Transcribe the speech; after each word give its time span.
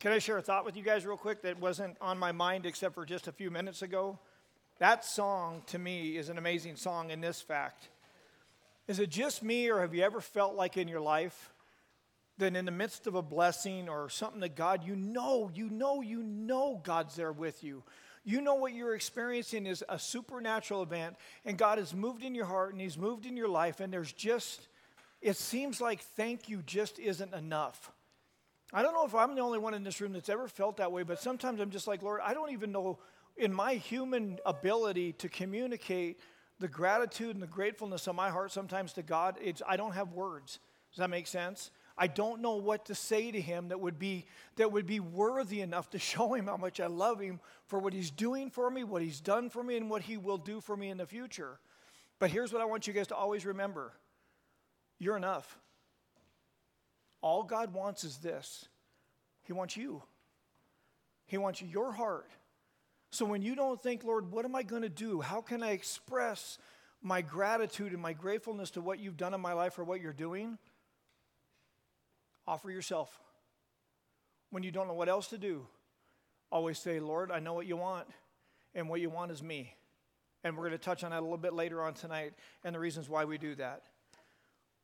Can 0.00 0.12
I 0.12 0.18
share 0.18 0.38
a 0.38 0.42
thought 0.42 0.64
with 0.64 0.78
you 0.78 0.82
guys 0.82 1.04
real 1.04 1.18
quick 1.18 1.42
that 1.42 1.60
wasn't 1.60 1.94
on 2.00 2.18
my 2.18 2.32
mind 2.32 2.64
except 2.64 2.94
for 2.94 3.04
just 3.04 3.28
a 3.28 3.32
few 3.32 3.50
minutes 3.50 3.82
ago? 3.82 4.18
That 4.78 5.04
song 5.04 5.60
to 5.66 5.78
me 5.78 6.16
is 6.16 6.30
an 6.30 6.38
amazing 6.38 6.76
song 6.76 7.10
in 7.10 7.20
this 7.20 7.42
fact. 7.42 7.90
Is 8.88 8.98
it 8.98 9.10
just 9.10 9.42
me, 9.42 9.68
or 9.68 9.82
have 9.82 9.94
you 9.94 10.02
ever 10.02 10.22
felt 10.22 10.54
like 10.54 10.78
in 10.78 10.88
your 10.88 11.02
life 11.02 11.52
that 12.38 12.56
in 12.56 12.64
the 12.64 12.70
midst 12.70 13.06
of 13.08 13.14
a 13.14 13.20
blessing 13.20 13.90
or 13.90 14.08
something 14.08 14.40
that 14.40 14.56
God, 14.56 14.86
you 14.86 14.96
know, 14.96 15.50
you 15.54 15.68
know, 15.68 16.00
you 16.00 16.22
know 16.22 16.80
God's 16.82 17.14
there 17.14 17.30
with 17.30 17.62
you? 17.62 17.82
You 18.24 18.40
know 18.40 18.54
what 18.54 18.72
you're 18.72 18.94
experiencing 18.94 19.66
is 19.66 19.84
a 19.86 19.98
supernatural 19.98 20.82
event, 20.82 21.16
and 21.44 21.58
God 21.58 21.76
has 21.76 21.92
moved 21.92 22.24
in 22.24 22.34
your 22.34 22.46
heart 22.46 22.72
and 22.72 22.80
He's 22.80 22.96
moved 22.96 23.26
in 23.26 23.36
your 23.36 23.48
life, 23.48 23.80
and 23.80 23.92
there's 23.92 24.14
just, 24.14 24.66
it 25.20 25.36
seems 25.36 25.78
like 25.78 26.00
thank 26.00 26.48
you 26.48 26.62
just 26.64 26.98
isn't 26.98 27.34
enough. 27.34 27.92
I 28.72 28.82
don't 28.82 28.94
know 28.94 29.04
if 29.04 29.14
I'm 29.14 29.34
the 29.34 29.40
only 29.40 29.58
one 29.58 29.74
in 29.74 29.82
this 29.82 30.00
room 30.00 30.12
that's 30.12 30.28
ever 30.28 30.46
felt 30.46 30.76
that 30.76 30.92
way, 30.92 31.02
but 31.02 31.20
sometimes 31.20 31.60
I'm 31.60 31.70
just 31.70 31.86
like, 31.86 32.02
Lord, 32.02 32.20
I 32.24 32.34
don't 32.34 32.52
even 32.52 32.70
know 32.72 32.98
in 33.36 33.52
my 33.52 33.74
human 33.74 34.38
ability 34.46 35.12
to 35.14 35.28
communicate 35.28 36.20
the 36.60 36.68
gratitude 36.68 37.34
and 37.34 37.42
the 37.42 37.46
gratefulness 37.48 38.06
of 38.06 38.14
my 38.14 38.28
heart 38.28 38.52
sometimes 38.52 38.92
to 38.92 39.02
God, 39.02 39.36
it's, 39.42 39.62
I 39.66 39.76
don't 39.76 39.92
have 39.92 40.12
words. 40.12 40.58
Does 40.92 40.98
that 40.98 41.10
make 41.10 41.26
sense? 41.26 41.70
I 41.96 42.06
don't 42.06 42.40
know 42.40 42.56
what 42.56 42.86
to 42.86 42.94
say 42.94 43.30
to 43.30 43.40
him 43.40 43.68
that 43.68 43.80
would 43.80 43.98
be 43.98 44.26
that 44.56 44.72
would 44.72 44.86
be 44.86 45.00
worthy 45.00 45.60
enough 45.60 45.90
to 45.90 45.98
show 45.98 46.34
him 46.34 46.46
how 46.46 46.56
much 46.56 46.80
I 46.80 46.86
love 46.86 47.20
him 47.20 47.40
for 47.66 47.78
what 47.78 47.92
he's 47.92 48.10
doing 48.10 48.50
for 48.50 48.70
me, 48.70 48.84
what 48.84 49.02
he's 49.02 49.20
done 49.20 49.50
for 49.50 49.62
me, 49.62 49.76
and 49.76 49.90
what 49.90 50.02
he 50.02 50.16
will 50.16 50.38
do 50.38 50.60
for 50.60 50.76
me 50.76 50.88
in 50.88 50.96
the 50.96 51.06
future. 51.06 51.58
But 52.18 52.30
here's 52.30 52.52
what 52.52 52.62
I 52.62 52.66
want 52.66 52.86
you 52.86 52.92
guys 52.92 53.06
to 53.08 53.16
always 53.16 53.46
remember. 53.46 53.92
You're 54.98 55.16
enough. 55.16 55.58
All 57.22 57.42
God 57.42 57.72
wants 57.72 58.04
is 58.04 58.18
this. 58.18 58.66
He 59.44 59.52
wants 59.52 59.76
you. 59.76 60.02
He 61.26 61.38
wants 61.38 61.62
your 61.62 61.92
heart. 61.92 62.30
So 63.10 63.24
when 63.24 63.42
you 63.42 63.54
don't 63.54 63.82
think, 63.82 64.04
Lord, 64.04 64.30
what 64.30 64.44
am 64.44 64.54
I 64.54 64.62
going 64.62 64.82
to 64.82 64.88
do? 64.88 65.20
How 65.20 65.40
can 65.40 65.62
I 65.62 65.70
express 65.70 66.58
my 67.02 67.22
gratitude 67.22 67.92
and 67.92 68.00
my 68.00 68.12
gratefulness 68.12 68.70
to 68.72 68.80
what 68.80 68.98
you've 68.98 69.16
done 69.16 69.34
in 69.34 69.40
my 69.40 69.52
life 69.52 69.78
or 69.78 69.84
what 69.84 70.00
you're 70.00 70.12
doing? 70.12 70.58
Offer 72.46 72.70
yourself. 72.70 73.18
When 74.50 74.62
you 74.62 74.70
don't 74.70 74.88
know 74.88 74.94
what 74.94 75.08
else 75.08 75.28
to 75.28 75.38
do, 75.38 75.66
always 76.50 76.78
say, 76.78 77.00
Lord, 77.00 77.30
I 77.30 77.38
know 77.38 77.54
what 77.54 77.66
you 77.66 77.76
want, 77.76 78.08
and 78.74 78.88
what 78.88 79.00
you 79.00 79.10
want 79.10 79.30
is 79.30 79.42
me. 79.42 79.74
And 80.42 80.56
we're 80.56 80.68
going 80.68 80.78
to 80.78 80.84
touch 80.84 81.04
on 81.04 81.10
that 81.10 81.20
a 81.20 81.22
little 81.22 81.36
bit 81.36 81.52
later 81.52 81.82
on 81.82 81.94
tonight 81.94 82.32
and 82.64 82.74
the 82.74 82.80
reasons 82.80 83.08
why 83.08 83.24
we 83.24 83.38
do 83.38 83.54
that. 83.56 83.82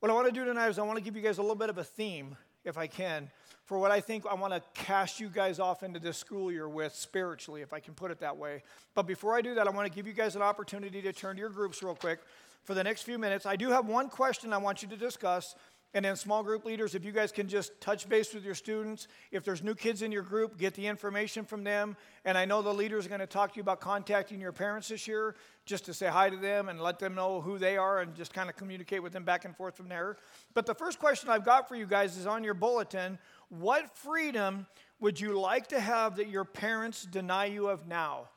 What 0.00 0.10
I 0.10 0.14
want 0.14 0.26
to 0.26 0.32
do 0.32 0.44
tonight 0.44 0.68
is 0.68 0.78
I 0.78 0.82
want 0.82 0.98
to 0.98 1.02
give 1.02 1.16
you 1.16 1.22
guys 1.22 1.38
a 1.38 1.40
little 1.40 1.56
bit 1.56 1.70
of 1.70 1.78
a 1.78 1.84
theme, 1.84 2.36
if 2.66 2.76
I 2.76 2.86
can, 2.86 3.30
for 3.64 3.78
what 3.78 3.90
I 3.90 3.98
think 3.98 4.26
I 4.26 4.34
want 4.34 4.52
to 4.52 4.62
cast 4.74 5.20
you 5.20 5.30
guys 5.30 5.58
off 5.58 5.82
into 5.82 5.98
this 5.98 6.18
school 6.18 6.52
year 6.52 6.68
with 6.68 6.94
spiritually, 6.94 7.62
if 7.62 7.72
I 7.72 7.80
can 7.80 7.94
put 7.94 8.10
it 8.10 8.20
that 8.20 8.36
way. 8.36 8.62
But 8.94 9.06
before 9.06 9.34
I 9.34 9.40
do 9.40 9.54
that, 9.54 9.66
I 9.66 9.70
want 9.70 9.90
to 9.90 9.94
give 9.94 10.06
you 10.06 10.12
guys 10.12 10.36
an 10.36 10.42
opportunity 10.42 11.00
to 11.00 11.12
turn 11.14 11.36
to 11.36 11.40
your 11.40 11.48
groups 11.48 11.82
real 11.82 11.94
quick 11.94 12.20
for 12.62 12.74
the 12.74 12.84
next 12.84 13.02
few 13.02 13.18
minutes. 13.18 13.46
I 13.46 13.56
do 13.56 13.70
have 13.70 13.86
one 13.86 14.10
question 14.10 14.52
I 14.52 14.58
want 14.58 14.82
you 14.82 14.88
to 14.88 14.96
discuss 14.98 15.54
and 15.94 16.04
then, 16.04 16.14
small 16.16 16.42
group 16.42 16.66
leaders, 16.66 16.94
if 16.94 17.04
you 17.04 17.12
guys 17.12 17.32
can 17.32 17.48
just 17.48 17.80
touch 17.80 18.06
base 18.06 18.34
with 18.34 18.44
your 18.44 18.54
students. 18.54 19.08
If 19.30 19.44
there's 19.44 19.62
new 19.62 19.74
kids 19.74 20.02
in 20.02 20.12
your 20.12 20.22
group, 20.22 20.58
get 20.58 20.74
the 20.74 20.86
information 20.86 21.46
from 21.46 21.64
them. 21.64 21.96
And 22.26 22.36
I 22.36 22.44
know 22.44 22.60
the 22.60 22.74
leaders 22.74 23.06
are 23.06 23.08
going 23.08 23.20
to 23.20 23.26
talk 23.26 23.52
to 23.52 23.56
you 23.56 23.62
about 23.62 23.80
contacting 23.80 24.38
your 24.38 24.52
parents 24.52 24.88
this 24.88 25.08
year 25.08 25.36
just 25.64 25.86
to 25.86 25.94
say 25.94 26.08
hi 26.08 26.28
to 26.28 26.36
them 26.36 26.68
and 26.68 26.82
let 26.82 26.98
them 26.98 27.14
know 27.14 27.40
who 27.40 27.56
they 27.56 27.78
are 27.78 28.00
and 28.00 28.14
just 28.14 28.34
kind 28.34 28.50
of 28.50 28.56
communicate 28.56 29.02
with 29.02 29.14
them 29.14 29.24
back 29.24 29.46
and 29.46 29.56
forth 29.56 29.74
from 29.74 29.88
there. 29.88 30.18
But 30.52 30.66
the 30.66 30.74
first 30.74 30.98
question 30.98 31.30
I've 31.30 31.46
got 31.46 31.66
for 31.66 31.76
you 31.76 31.86
guys 31.86 32.18
is 32.18 32.26
on 32.26 32.44
your 32.44 32.54
bulletin 32.54 33.18
What 33.48 33.96
freedom 33.96 34.66
would 35.00 35.18
you 35.18 35.38
like 35.38 35.68
to 35.68 35.80
have 35.80 36.16
that 36.16 36.28
your 36.28 36.44
parents 36.44 37.04
deny 37.04 37.46
you 37.46 37.68
of 37.68 37.86
now? 37.86 38.28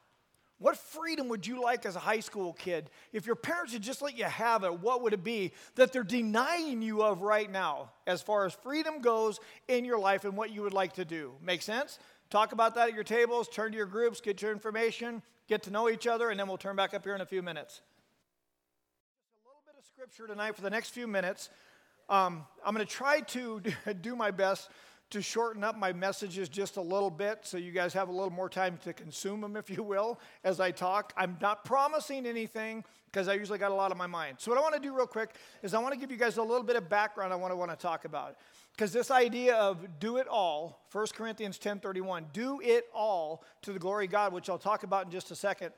What 0.59 0.75
freedom 0.77 1.29
would 1.29 1.47
you 1.47 1.61
like 1.61 1.85
as 1.85 1.95
a 1.95 1.99
high 1.99 2.19
school 2.19 2.51
kid? 2.51 2.89
If 3.13 3.25
your 3.25 3.37
parents 3.37 3.71
had 3.71 3.81
just 3.81 4.01
let 4.01 4.17
you 4.17 4.25
have 4.25 4.65
it, 4.65 4.79
what 4.81 5.01
would 5.01 5.13
it 5.13 5.23
be 5.23 5.53
that 5.75 5.93
they're 5.93 6.03
denying 6.03 6.81
you 6.81 7.01
of 7.01 7.21
right 7.21 7.49
now 7.49 7.91
as 8.05 8.21
far 8.21 8.45
as 8.45 8.53
freedom 8.53 9.01
goes 9.01 9.39
in 9.69 9.85
your 9.85 9.97
life 9.97 10.25
and 10.25 10.35
what 10.35 10.51
you 10.51 10.61
would 10.61 10.73
like 10.73 10.93
to 10.93 11.05
do? 11.05 11.31
Make 11.41 11.61
sense? 11.61 11.97
Talk 12.29 12.51
about 12.51 12.75
that 12.75 12.89
at 12.89 12.93
your 12.93 13.05
tables, 13.05 13.47
turn 13.47 13.71
to 13.71 13.77
your 13.77 13.87
groups, 13.87 14.19
get 14.19 14.41
your 14.41 14.51
information, 14.51 15.21
get 15.47 15.63
to 15.63 15.71
know 15.71 15.89
each 15.89 16.05
other, 16.05 16.29
and 16.29 16.37
then 16.37 16.47
we'll 16.47 16.57
turn 16.57 16.75
back 16.75 16.93
up 16.93 17.05
here 17.05 17.15
in 17.15 17.21
a 17.21 17.25
few 17.25 17.41
minutes. 17.41 17.81
A 19.45 19.47
little 19.47 19.61
bit 19.65 19.75
of 19.79 19.85
scripture 19.85 20.27
tonight 20.27 20.55
for 20.57 20.61
the 20.61 20.69
next 20.69 20.89
few 20.89 21.07
minutes. 21.07 21.49
Um, 22.09 22.45
I'm 22.65 22.75
going 22.75 22.85
to 22.85 22.91
try 22.91 23.21
to 23.21 23.61
do 24.01 24.15
my 24.15 24.31
best 24.31 24.69
to 25.09 25.21
shorten 25.21 25.63
up 25.63 25.77
my 25.77 25.91
messages 25.91 26.49
just 26.49 26.77
a 26.77 26.81
little 26.81 27.09
bit 27.09 27.39
so 27.41 27.57
you 27.57 27.71
guys 27.71 27.93
have 27.93 28.09
a 28.09 28.11
little 28.11 28.29
more 28.29 28.49
time 28.49 28.77
to 28.83 28.93
consume 28.93 29.41
them, 29.41 29.55
if 29.55 29.69
you 29.69 29.81
will, 29.81 30.19
as 30.43 30.59
I 30.59 30.71
talk. 30.71 31.13
I'm 31.17 31.37
not 31.41 31.65
promising 31.65 32.25
anything 32.25 32.83
because 33.11 33.27
I 33.27 33.33
usually 33.33 33.57
got 33.57 33.71
a 33.71 33.75
lot 33.75 33.91
on 33.91 33.97
my 33.97 34.07
mind. 34.07 34.35
So, 34.39 34.51
what 34.51 34.59
I 34.59 34.61
want 34.61 34.75
to 34.75 34.79
do 34.79 34.95
real 34.95 35.07
quick 35.07 35.31
is 35.63 35.73
I 35.73 35.79
want 35.79 35.93
to 35.93 35.99
give 35.99 36.11
you 36.11 36.17
guys 36.17 36.37
a 36.37 36.43
little 36.43 36.63
bit 36.63 36.75
of 36.75 36.89
background 36.89 37.33
on 37.33 37.41
what 37.41 37.49
I 37.51 37.55
want 37.55 37.71
to 37.71 37.77
talk 37.77 38.05
about. 38.05 38.37
Because 38.73 38.93
this 38.93 39.11
idea 39.11 39.55
of 39.55 39.99
do 39.99 40.17
it 40.17 40.27
all, 40.27 40.85
1 40.91 41.07
Corinthians 41.15 41.57
10 41.57 41.79
31, 41.79 42.27
do 42.31 42.61
it 42.63 42.85
all 42.93 43.43
to 43.63 43.73
the 43.73 43.79
glory 43.79 44.05
of 44.05 44.11
God, 44.11 44.31
which 44.31 44.49
I'll 44.49 44.59
talk 44.59 44.83
about 44.83 45.05
in 45.05 45.11
just 45.11 45.31
a 45.31 45.35
second. 45.35 45.71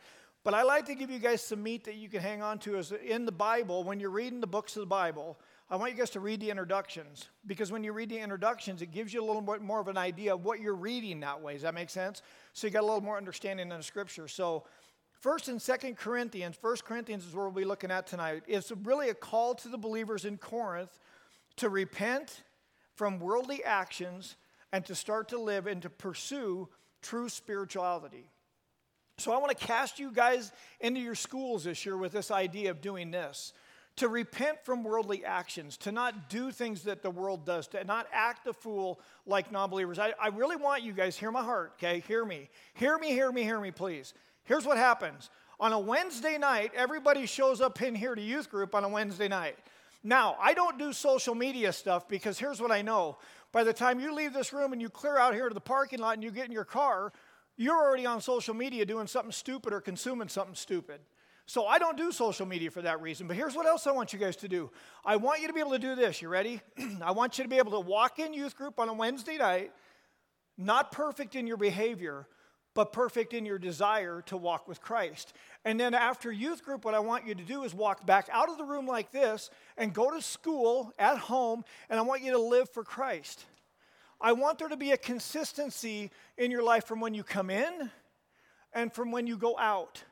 But 0.43 0.53
I 0.53 0.63
like 0.63 0.85
to 0.87 0.95
give 0.95 1.09
you 1.09 1.19
guys 1.19 1.41
some 1.41 1.63
meat 1.63 1.83
that 1.85 1.95
you 1.95 2.09
can 2.09 2.21
hang 2.21 2.41
on 2.41 2.59
to 2.59 2.77
as 2.77 2.91
in 2.91 3.25
the 3.25 3.31
Bible, 3.31 3.83
when 3.83 3.99
you're 3.99 4.09
reading 4.09 4.41
the 4.41 4.47
books 4.47 4.75
of 4.75 4.81
the 4.81 4.87
Bible, 4.87 5.39
I 5.71 5.77
want 5.77 5.93
you 5.93 5.97
guys 5.97 6.09
to 6.11 6.19
read 6.19 6.41
the 6.41 6.49
introductions 6.49 7.29
because 7.47 7.71
when 7.71 7.81
you 7.81 7.93
read 7.93 8.09
the 8.09 8.19
introductions, 8.19 8.81
it 8.81 8.91
gives 8.91 9.13
you 9.13 9.23
a 9.23 9.25
little 9.25 9.41
bit 9.41 9.61
more 9.61 9.79
of 9.79 9.87
an 9.87 9.97
idea 9.97 10.33
of 10.33 10.43
what 10.43 10.59
you're 10.59 10.75
reading 10.75 11.21
that 11.21 11.41
way. 11.41 11.53
Does 11.53 11.61
that 11.61 11.73
make 11.73 11.89
sense? 11.89 12.21
So 12.51 12.67
you 12.67 12.73
got 12.73 12.81
a 12.81 12.85
little 12.85 12.99
more 12.99 13.15
understanding 13.15 13.71
in 13.71 13.77
the 13.77 13.81
scripture. 13.81 14.27
So, 14.27 14.65
First 15.21 15.47
and 15.47 15.61
Second 15.61 15.97
Corinthians, 15.97 16.57
First 16.59 16.83
Corinthians 16.83 17.25
is 17.25 17.33
where 17.33 17.45
we'll 17.45 17.53
be 17.53 17.63
looking 17.63 17.91
at 17.91 18.05
tonight. 18.05 18.41
It's 18.47 18.71
really 18.83 19.09
a 19.09 19.13
call 19.13 19.53
to 19.55 19.69
the 19.69 19.77
believers 19.77 20.25
in 20.25 20.37
Corinth 20.37 20.99
to 21.57 21.69
repent 21.69 22.43
from 22.95 23.19
worldly 23.19 23.63
actions 23.63 24.35
and 24.73 24.83
to 24.87 24.95
start 24.95 25.29
to 25.29 25.39
live 25.39 25.67
and 25.67 25.81
to 25.83 25.89
pursue 25.89 26.67
true 27.01 27.29
spirituality. 27.29 28.29
So 29.19 29.31
I 29.31 29.37
want 29.37 29.57
to 29.57 29.65
cast 29.67 29.99
you 29.99 30.11
guys 30.11 30.51
into 30.79 30.99
your 30.99 31.15
schools 31.15 31.65
this 31.65 31.85
year 31.85 31.95
with 31.95 32.11
this 32.11 32.31
idea 32.31 32.71
of 32.71 32.81
doing 32.81 33.11
this 33.11 33.53
to 33.97 34.07
repent 34.07 34.63
from 34.63 34.83
worldly 34.83 35.25
actions, 35.25 35.77
to 35.77 35.91
not 35.91 36.29
do 36.29 36.51
things 36.51 36.83
that 36.83 37.03
the 37.03 37.11
world 37.11 37.45
does, 37.45 37.67
to 37.67 37.83
not 37.83 38.07
act 38.11 38.47
a 38.47 38.53
fool 38.53 38.99
like 39.25 39.51
non 39.51 39.69
believers. 39.69 39.99
I, 39.99 40.13
I 40.19 40.27
really 40.27 40.55
want 40.55 40.83
you 40.83 40.93
guys, 40.93 41.17
hear 41.17 41.31
my 41.31 41.43
heart, 41.43 41.73
okay? 41.75 42.03
Hear 42.07 42.25
me. 42.25 42.49
Hear 42.73 42.97
me, 42.97 43.09
hear 43.09 43.31
me, 43.31 43.43
hear 43.43 43.59
me, 43.59 43.71
please. 43.71 44.13
Here's 44.43 44.65
what 44.65 44.77
happens 44.77 45.29
on 45.61 45.73
a 45.73 45.79
Wednesday 45.79 46.39
night, 46.39 46.71
everybody 46.75 47.27
shows 47.27 47.61
up 47.61 47.79
in 47.83 47.93
here 47.93 48.15
to 48.15 48.21
youth 48.21 48.49
group 48.49 48.73
on 48.73 48.83
a 48.83 48.89
Wednesday 48.89 49.27
night. 49.27 49.57
Now, 50.03 50.35
I 50.41 50.55
don't 50.55 50.79
do 50.79 50.91
social 50.91 51.35
media 51.35 51.71
stuff 51.71 52.07
because 52.07 52.39
here's 52.39 52.59
what 52.59 52.71
I 52.71 52.81
know. 52.81 53.17
By 53.51 53.63
the 53.63 53.71
time 53.71 53.99
you 53.99 54.11
leave 54.11 54.33
this 54.33 54.53
room 54.53 54.73
and 54.73 54.81
you 54.81 54.89
clear 54.89 55.19
out 55.19 55.35
here 55.35 55.47
to 55.47 55.53
the 55.53 55.61
parking 55.61 55.99
lot 55.99 56.15
and 56.15 56.23
you 56.23 56.31
get 56.31 56.47
in 56.47 56.51
your 56.51 56.65
car, 56.65 57.13
you're 57.57 57.75
already 57.75 58.07
on 58.07 58.21
social 58.21 58.55
media 58.55 58.85
doing 58.85 59.05
something 59.05 59.31
stupid 59.31 59.71
or 59.71 59.81
consuming 59.81 60.29
something 60.29 60.55
stupid. 60.55 60.99
So 61.45 61.65
I 61.65 61.79
don't 61.79 61.97
do 61.97 62.11
social 62.11 62.45
media 62.45 62.71
for 62.71 62.81
that 62.81 63.01
reason. 63.01 63.27
But 63.27 63.35
here's 63.35 63.55
what 63.55 63.65
else 63.65 63.87
I 63.87 63.91
want 63.91 64.13
you 64.13 64.19
guys 64.19 64.35
to 64.37 64.47
do. 64.47 64.71
I 65.03 65.17
want 65.17 65.41
you 65.41 65.47
to 65.47 65.53
be 65.53 65.59
able 65.59 65.71
to 65.71 65.79
do 65.79 65.95
this. 65.95 66.21
You 66.21 66.29
ready? 66.29 66.61
I 67.01 67.11
want 67.11 67.37
you 67.37 67.43
to 67.43 67.49
be 67.49 67.57
able 67.57 67.71
to 67.71 67.79
walk 67.79 68.19
in 68.19 68.33
youth 68.33 68.55
group 68.55 68.79
on 68.79 68.87
a 68.89 68.93
Wednesday 68.93 69.37
night, 69.37 69.71
not 70.57 70.91
perfect 70.91 71.35
in 71.35 71.47
your 71.47 71.57
behavior, 71.57 72.27
but 72.73 72.93
perfect 72.93 73.33
in 73.33 73.45
your 73.45 73.59
desire 73.59 74.21
to 74.27 74.37
walk 74.37 74.67
with 74.67 74.81
Christ. 74.81 75.33
And 75.65 75.79
then 75.79 75.93
after 75.93 76.31
youth 76.31 76.63
group, 76.63 76.85
what 76.85 76.93
I 76.93 76.99
want 76.99 77.27
you 77.27 77.35
to 77.35 77.43
do 77.43 77.63
is 77.63 77.73
walk 77.73 78.05
back 78.05 78.29
out 78.31 78.49
of 78.49 78.57
the 78.57 78.63
room 78.63 78.87
like 78.87 79.11
this 79.11 79.49
and 79.77 79.93
go 79.93 80.11
to 80.11 80.21
school 80.21 80.93
at 80.97 81.17
home, 81.17 81.65
and 81.89 81.99
I 81.99 82.03
want 82.03 82.23
you 82.23 82.31
to 82.31 82.39
live 82.39 82.69
for 82.69 82.83
Christ. 82.83 83.45
I 84.21 84.33
want 84.33 84.59
there 84.59 84.69
to 84.69 84.77
be 84.77 84.91
a 84.91 84.97
consistency 84.97 86.11
in 86.37 86.51
your 86.51 86.63
life 86.63 86.85
from 86.85 87.01
when 87.01 87.13
you 87.13 87.23
come 87.23 87.49
in 87.49 87.89
and 88.71 88.93
from 88.93 89.11
when 89.11 89.27
you 89.27 89.35
go 89.37 89.57
out. 89.57 90.03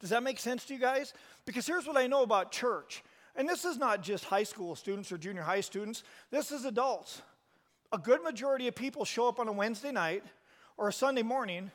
Does 0.00 0.10
that 0.10 0.22
make 0.22 0.38
sense 0.38 0.64
to 0.66 0.74
you 0.74 0.80
guys? 0.80 1.14
Because 1.44 1.66
here's 1.66 1.86
what 1.86 1.96
I 1.96 2.06
know 2.06 2.22
about 2.22 2.52
church. 2.52 3.02
And 3.34 3.48
this 3.48 3.64
is 3.64 3.76
not 3.76 4.02
just 4.02 4.24
high 4.24 4.42
school 4.42 4.74
students 4.74 5.12
or 5.12 5.18
junior 5.18 5.42
high 5.42 5.60
students, 5.60 6.02
this 6.30 6.50
is 6.50 6.64
adults. 6.64 7.22
A 7.92 7.98
good 7.98 8.22
majority 8.22 8.66
of 8.68 8.74
people 8.74 9.04
show 9.04 9.28
up 9.28 9.38
on 9.38 9.48
a 9.48 9.52
Wednesday 9.52 9.92
night 9.92 10.24
or 10.76 10.88
a 10.88 10.92
Sunday 10.92 11.22
morning 11.22 11.70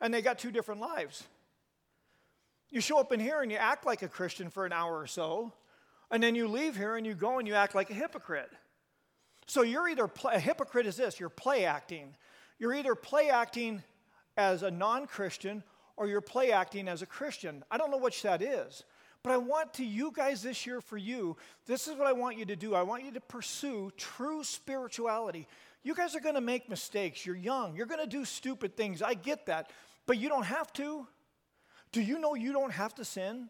and 0.00 0.12
they 0.12 0.20
got 0.20 0.38
two 0.38 0.50
different 0.50 0.80
lives. 0.80 1.24
You 2.70 2.80
show 2.80 2.98
up 2.98 3.12
in 3.12 3.20
here 3.20 3.40
and 3.40 3.50
you 3.50 3.56
act 3.56 3.86
like 3.86 4.02
a 4.02 4.08
Christian 4.08 4.50
for 4.50 4.66
an 4.66 4.72
hour 4.72 4.98
or 4.98 5.06
so, 5.06 5.52
and 6.10 6.22
then 6.22 6.34
you 6.34 6.48
leave 6.48 6.76
here 6.76 6.96
and 6.96 7.06
you 7.06 7.14
go 7.14 7.38
and 7.38 7.46
you 7.46 7.54
act 7.54 7.74
like 7.74 7.90
a 7.90 7.94
hypocrite. 7.94 8.50
So 9.46 9.62
you're 9.62 9.88
either 9.88 10.08
play, 10.08 10.34
a 10.34 10.40
hypocrite 10.40 10.86
is 10.86 10.96
this, 10.96 11.20
you're 11.20 11.28
play 11.28 11.64
acting. 11.64 12.14
You're 12.58 12.74
either 12.74 12.94
play 12.94 13.28
acting 13.28 13.82
as 14.36 14.62
a 14.62 14.70
non 14.70 15.06
Christian 15.06 15.62
or 15.96 16.06
you're 16.06 16.20
play 16.20 16.52
acting 16.52 16.88
as 16.88 17.02
a 17.02 17.06
Christian. 17.06 17.64
I 17.70 17.78
don't 17.78 17.90
know 17.90 17.98
which 17.98 18.22
that 18.22 18.42
is. 18.42 18.84
But 19.22 19.32
I 19.32 19.36
want 19.36 19.74
to 19.74 19.84
you 19.84 20.10
guys 20.12 20.42
this 20.42 20.66
year 20.66 20.80
for 20.80 20.96
you, 20.96 21.36
this 21.66 21.86
is 21.86 21.96
what 21.96 22.08
I 22.08 22.12
want 22.12 22.38
you 22.38 22.44
to 22.46 22.56
do. 22.56 22.74
I 22.74 22.82
want 22.82 23.04
you 23.04 23.12
to 23.12 23.20
pursue 23.20 23.92
true 23.96 24.42
spirituality. 24.42 25.46
You 25.84 25.94
guys 25.94 26.16
are 26.16 26.20
going 26.20 26.34
to 26.34 26.40
make 26.40 26.68
mistakes. 26.68 27.24
You're 27.24 27.36
young. 27.36 27.76
You're 27.76 27.86
going 27.86 28.00
to 28.00 28.06
do 28.06 28.24
stupid 28.24 28.76
things. 28.76 29.00
I 29.00 29.14
get 29.14 29.46
that. 29.46 29.70
But 30.06 30.18
you 30.18 30.28
don't 30.28 30.46
have 30.46 30.72
to. 30.74 31.06
Do 31.92 32.00
you 32.00 32.18
know 32.18 32.34
you 32.34 32.52
don't 32.52 32.72
have 32.72 32.94
to 32.96 33.04
sin? 33.04 33.48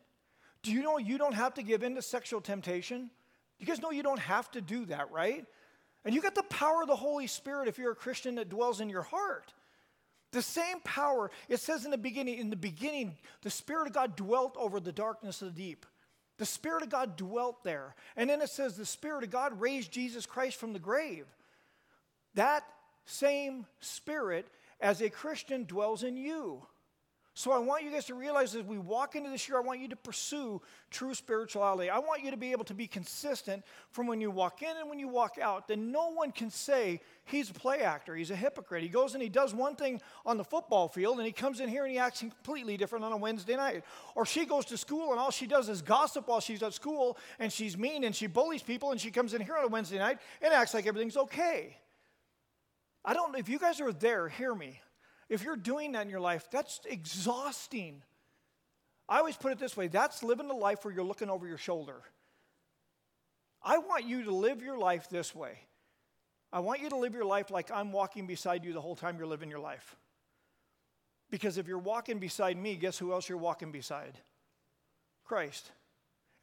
Do 0.62 0.72
you 0.72 0.82
know 0.82 0.98
you 0.98 1.16
don't 1.16 1.34
have 1.34 1.54
to 1.54 1.62
give 1.62 1.82
in 1.82 1.94
to 1.94 2.02
sexual 2.02 2.40
temptation? 2.40 3.10
You 3.58 3.66
guys 3.66 3.80
know 3.80 3.90
you 3.90 4.02
don't 4.02 4.18
have 4.18 4.50
to 4.52 4.60
do 4.60 4.84
that, 4.86 5.10
right? 5.10 5.46
And 6.04 6.14
you 6.14 6.20
got 6.20 6.34
the 6.34 6.42
power 6.44 6.82
of 6.82 6.88
the 6.88 6.96
Holy 6.96 7.26
Spirit 7.26 7.68
if 7.68 7.78
you're 7.78 7.92
a 7.92 7.96
Christian 7.96 8.34
that 8.34 8.48
dwells 8.48 8.80
in 8.80 8.88
your 8.88 9.02
heart. 9.02 9.52
The 10.32 10.42
same 10.42 10.80
power, 10.80 11.30
it 11.48 11.60
says 11.60 11.84
in 11.84 11.90
the 11.90 11.98
beginning, 11.98 12.38
in 12.38 12.50
the 12.50 12.56
beginning, 12.56 13.16
the 13.42 13.50
Spirit 13.50 13.86
of 13.86 13.92
God 13.92 14.16
dwelt 14.16 14.56
over 14.58 14.80
the 14.80 14.92
darkness 14.92 15.42
of 15.42 15.54
the 15.54 15.62
deep. 15.62 15.86
The 16.38 16.46
Spirit 16.46 16.82
of 16.82 16.88
God 16.88 17.16
dwelt 17.16 17.62
there. 17.62 17.94
And 18.16 18.28
then 18.28 18.40
it 18.40 18.48
says 18.48 18.76
the 18.76 18.86
Spirit 18.86 19.24
of 19.24 19.30
God 19.30 19.60
raised 19.60 19.92
Jesus 19.92 20.26
Christ 20.26 20.56
from 20.56 20.72
the 20.72 20.78
grave. 20.78 21.26
That 22.34 22.64
same 23.04 23.66
Spirit, 23.80 24.48
as 24.80 25.02
a 25.02 25.10
Christian, 25.10 25.64
dwells 25.64 26.02
in 26.02 26.16
you. 26.16 26.66
So 27.34 27.50
I 27.50 27.58
want 27.58 27.82
you 27.82 27.90
guys 27.90 28.04
to 28.06 28.14
realize 28.14 28.54
as 28.54 28.62
we 28.64 28.76
walk 28.76 29.16
into 29.16 29.30
this 29.30 29.48
year, 29.48 29.56
I 29.56 29.62
want 29.62 29.80
you 29.80 29.88
to 29.88 29.96
pursue 29.96 30.60
true 30.90 31.14
spirituality. 31.14 31.88
I 31.88 31.98
want 31.98 32.22
you 32.22 32.30
to 32.30 32.36
be 32.36 32.52
able 32.52 32.64
to 32.64 32.74
be 32.74 32.86
consistent 32.86 33.64
from 33.90 34.06
when 34.06 34.20
you 34.20 34.30
walk 34.30 34.60
in 34.60 34.76
and 34.76 34.90
when 34.90 34.98
you 34.98 35.08
walk 35.08 35.38
out. 35.40 35.66
Then 35.66 35.90
no 35.90 36.10
one 36.10 36.30
can 36.30 36.50
say 36.50 37.00
he's 37.24 37.48
a 37.48 37.54
play 37.54 37.80
actor, 37.80 38.14
he's 38.14 38.30
a 38.30 38.36
hypocrite. 38.36 38.82
He 38.82 38.90
goes 38.90 39.14
and 39.14 39.22
he 39.22 39.30
does 39.30 39.54
one 39.54 39.76
thing 39.76 40.02
on 40.26 40.36
the 40.36 40.44
football 40.44 40.88
field 40.88 41.16
and 41.16 41.26
he 41.26 41.32
comes 41.32 41.60
in 41.60 41.70
here 41.70 41.84
and 41.84 41.92
he 41.92 41.98
acts 41.98 42.18
completely 42.18 42.76
different 42.76 43.02
on 43.02 43.12
a 43.12 43.16
Wednesday 43.16 43.56
night. 43.56 43.82
Or 44.14 44.26
she 44.26 44.44
goes 44.44 44.66
to 44.66 44.76
school 44.76 45.12
and 45.12 45.18
all 45.18 45.30
she 45.30 45.46
does 45.46 45.70
is 45.70 45.80
gossip 45.80 46.28
while 46.28 46.40
she's 46.40 46.62
at 46.62 46.74
school 46.74 47.16
and 47.38 47.50
she's 47.50 47.78
mean 47.78 48.04
and 48.04 48.14
she 48.14 48.26
bullies 48.26 48.62
people 48.62 48.90
and 48.90 49.00
she 49.00 49.10
comes 49.10 49.32
in 49.32 49.40
here 49.40 49.56
on 49.56 49.64
a 49.64 49.68
Wednesday 49.68 49.98
night 49.98 50.18
and 50.42 50.52
acts 50.52 50.74
like 50.74 50.86
everything's 50.86 51.16
okay. 51.16 51.78
I 53.06 53.14
don't 53.14 53.34
if 53.38 53.48
you 53.48 53.58
guys 53.58 53.80
are 53.80 53.90
there, 53.90 54.28
hear 54.28 54.54
me. 54.54 54.82
If 55.32 55.42
you're 55.42 55.56
doing 55.56 55.92
that 55.92 56.02
in 56.02 56.10
your 56.10 56.20
life, 56.20 56.46
that's 56.50 56.80
exhausting. 56.84 58.02
I 59.08 59.16
always 59.16 59.34
put 59.34 59.50
it 59.50 59.58
this 59.58 59.74
way 59.74 59.88
that's 59.88 60.22
living 60.22 60.50
a 60.50 60.54
life 60.54 60.84
where 60.84 60.92
you're 60.92 61.02
looking 61.02 61.30
over 61.30 61.46
your 61.46 61.56
shoulder. 61.56 62.02
I 63.62 63.78
want 63.78 64.04
you 64.04 64.24
to 64.24 64.30
live 64.30 64.60
your 64.60 64.76
life 64.76 65.08
this 65.08 65.34
way. 65.34 65.58
I 66.52 66.60
want 66.60 66.82
you 66.82 66.90
to 66.90 66.96
live 66.96 67.14
your 67.14 67.24
life 67.24 67.50
like 67.50 67.70
I'm 67.70 67.92
walking 67.92 68.26
beside 68.26 68.62
you 68.62 68.74
the 68.74 68.82
whole 68.82 68.94
time 68.94 69.16
you're 69.16 69.26
living 69.26 69.48
your 69.48 69.58
life. 69.58 69.96
Because 71.30 71.56
if 71.56 71.66
you're 71.66 71.78
walking 71.78 72.18
beside 72.18 72.58
me, 72.58 72.76
guess 72.76 72.98
who 72.98 73.14
else 73.14 73.26
you're 73.26 73.38
walking 73.38 73.72
beside? 73.72 74.18
Christ. 75.24 75.70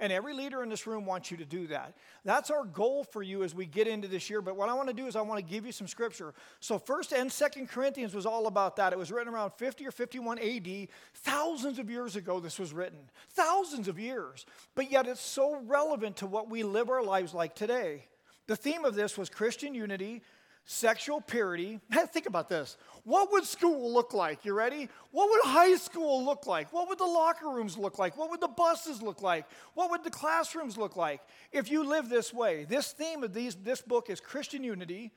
And 0.02 0.14
every 0.14 0.34
leader 0.34 0.64
in 0.64 0.70
this 0.70 0.88
room 0.88 1.06
wants 1.06 1.30
you 1.30 1.38
to 1.38 1.46
do 1.46 1.68
that. 1.68 1.94
That's 2.24 2.50
our 2.50 2.64
goal 2.64 3.04
for 3.04 3.22
you 3.22 3.44
as 3.44 3.54
we 3.54 3.66
get 3.66 3.86
into 3.86 4.08
this 4.08 4.30
year. 4.30 4.42
But 4.42 4.56
what 4.56 4.70
I 4.70 4.74
want 4.74 4.88
to 4.88 4.94
do 4.94 5.08
is 5.08 5.18
I 5.18 5.22
want 5.22 5.46
to 5.46 5.54
give 5.54 5.66
you 5.66 5.74
some 5.74 5.88
scripture. 5.88 6.34
So, 6.62 6.80
1st 6.80 7.20
and 7.20 7.30
2nd 7.30 7.70
Corinthians 7.70 8.14
was 8.14 8.26
all 8.26 8.48
about 8.48 8.78
that. 8.78 8.94
It 8.94 9.00
was 9.00 9.12
written 9.12 9.34
around 9.34 9.52
50 9.58 9.86
or 9.86 9.92
51 9.92 10.40
AD. 10.40 10.88
Thousands 11.16 11.80
of 11.80 11.90
years 11.90 12.16
ago, 12.16 12.40
this 12.40 12.58
was 12.58 12.72
written. 12.72 13.00
Thousands 13.32 13.90
of 13.90 14.00
years. 14.00 14.46
But 14.74 14.90
yet, 14.90 15.06
it's 15.06 15.20
so 15.20 15.62
relevant 15.66 16.18
to 16.18 16.28
what 16.28 16.50
we 16.50 16.64
live 16.64 16.90
our 16.90 17.04
lives 17.04 17.34
like 17.34 17.54
today. 17.54 18.06
The 18.48 18.56
theme 18.56 18.86
of 18.86 18.96
this 18.96 19.18
was 19.18 19.30
Christian 19.30 19.76
unity, 19.76 20.24
sexual 20.70 21.20
purity. 21.20 21.80
Think 21.92 22.28
about 22.28 22.48
this. 22.48 22.78
What 23.04 23.32
would 23.32 23.44
school 23.44 23.92
look 23.92 24.14
like? 24.14 24.46
You 24.46 24.54
ready? 24.54 24.88
What 25.12 25.28
would 25.32 25.42
high 25.44 25.76
school 25.78 26.24
look 26.24 26.46
like? 26.46 26.72
What 26.72 26.88
would 26.88 27.00
the 27.00 27.08
locker 27.08 27.50
rooms 27.50 27.76
look 27.76 27.98
like? 27.98 28.16
What 28.16 28.30
would 28.30 28.40
the 28.40 28.48
buses 28.48 29.02
look 29.02 29.24
like? 29.24 29.46
What 29.74 29.90
would 29.90 30.04
the 30.04 30.12
classrooms 30.12 30.78
look 30.78 30.96
like 30.96 31.22
if 31.52 31.72
you 31.72 31.84
live 31.84 32.08
this 32.08 32.32
way? 32.32 32.66
This 32.70 32.92
theme 32.92 33.24
of 33.24 33.34
these, 33.34 33.56
this 33.56 33.82
book 33.82 34.12
is 34.12 34.20
Christian 34.20 34.64
unity, 34.64 35.12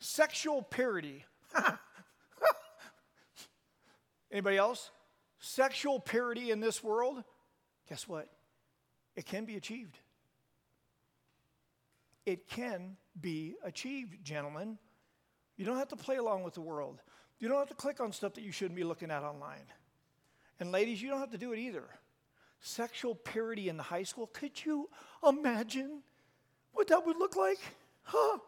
sexual 0.00 0.60
purity. 0.60 1.24
Anybody 4.30 4.58
else? 4.58 4.90
Sexual 5.38 6.00
purity 6.00 6.50
in 6.50 6.60
this 6.60 6.84
world? 6.84 7.24
Guess 7.88 8.06
what? 8.06 8.28
It 9.16 9.24
can 9.24 9.46
be 9.46 9.56
achieved. 9.56 9.98
It 12.26 12.48
can 12.48 12.98
be 13.18 13.54
achieved, 13.64 14.22
gentlemen. 14.22 14.76
You 15.60 15.66
don't 15.66 15.76
have 15.76 15.88
to 15.88 15.96
play 15.96 16.16
along 16.16 16.42
with 16.42 16.54
the 16.54 16.62
world. 16.62 17.02
You 17.38 17.46
don't 17.46 17.58
have 17.58 17.68
to 17.68 17.74
click 17.74 18.00
on 18.00 18.12
stuff 18.12 18.32
that 18.32 18.40
you 18.40 18.50
shouldn't 18.50 18.76
be 18.76 18.82
looking 18.82 19.10
at 19.10 19.22
online. 19.22 19.66
And 20.58 20.72
ladies, 20.72 21.02
you 21.02 21.10
don't 21.10 21.20
have 21.20 21.32
to 21.32 21.38
do 21.38 21.52
it 21.52 21.58
either. 21.58 21.84
Sexual 22.62 23.16
purity 23.16 23.68
in 23.68 23.76
the 23.76 23.82
high 23.82 24.04
school, 24.04 24.30
could 24.32 24.64
you 24.64 24.88
imagine 25.22 26.00
what 26.72 26.88
that 26.88 27.04
would 27.04 27.18
look 27.18 27.36
like? 27.36 27.58
Huh? 28.04 28.38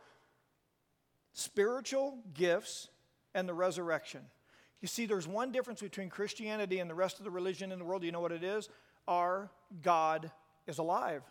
Spiritual 1.34 2.16
gifts 2.32 2.88
and 3.34 3.46
the 3.46 3.52
resurrection. 3.52 4.22
You 4.80 4.88
see, 4.88 5.04
there's 5.04 5.28
one 5.28 5.52
difference 5.52 5.82
between 5.82 6.08
Christianity 6.08 6.78
and 6.78 6.88
the 6.88 6.94
rest 6.94 7.18
of 7.18 7.24
the 7.24 7.30
religion 7.30 7.72
in 7.72 7.78
the 7.78 7.84
world. 7.84 8.00
Do 8.00 8.06
you 8.06 8.12
know 8.12 8.22
what 8.22 8.32
it 8.32 8.42
is? 8.42 8.70
Our 9.06 9.50
God 9.82 10.30
is 10.66 10.78
alive. 10.78 11.24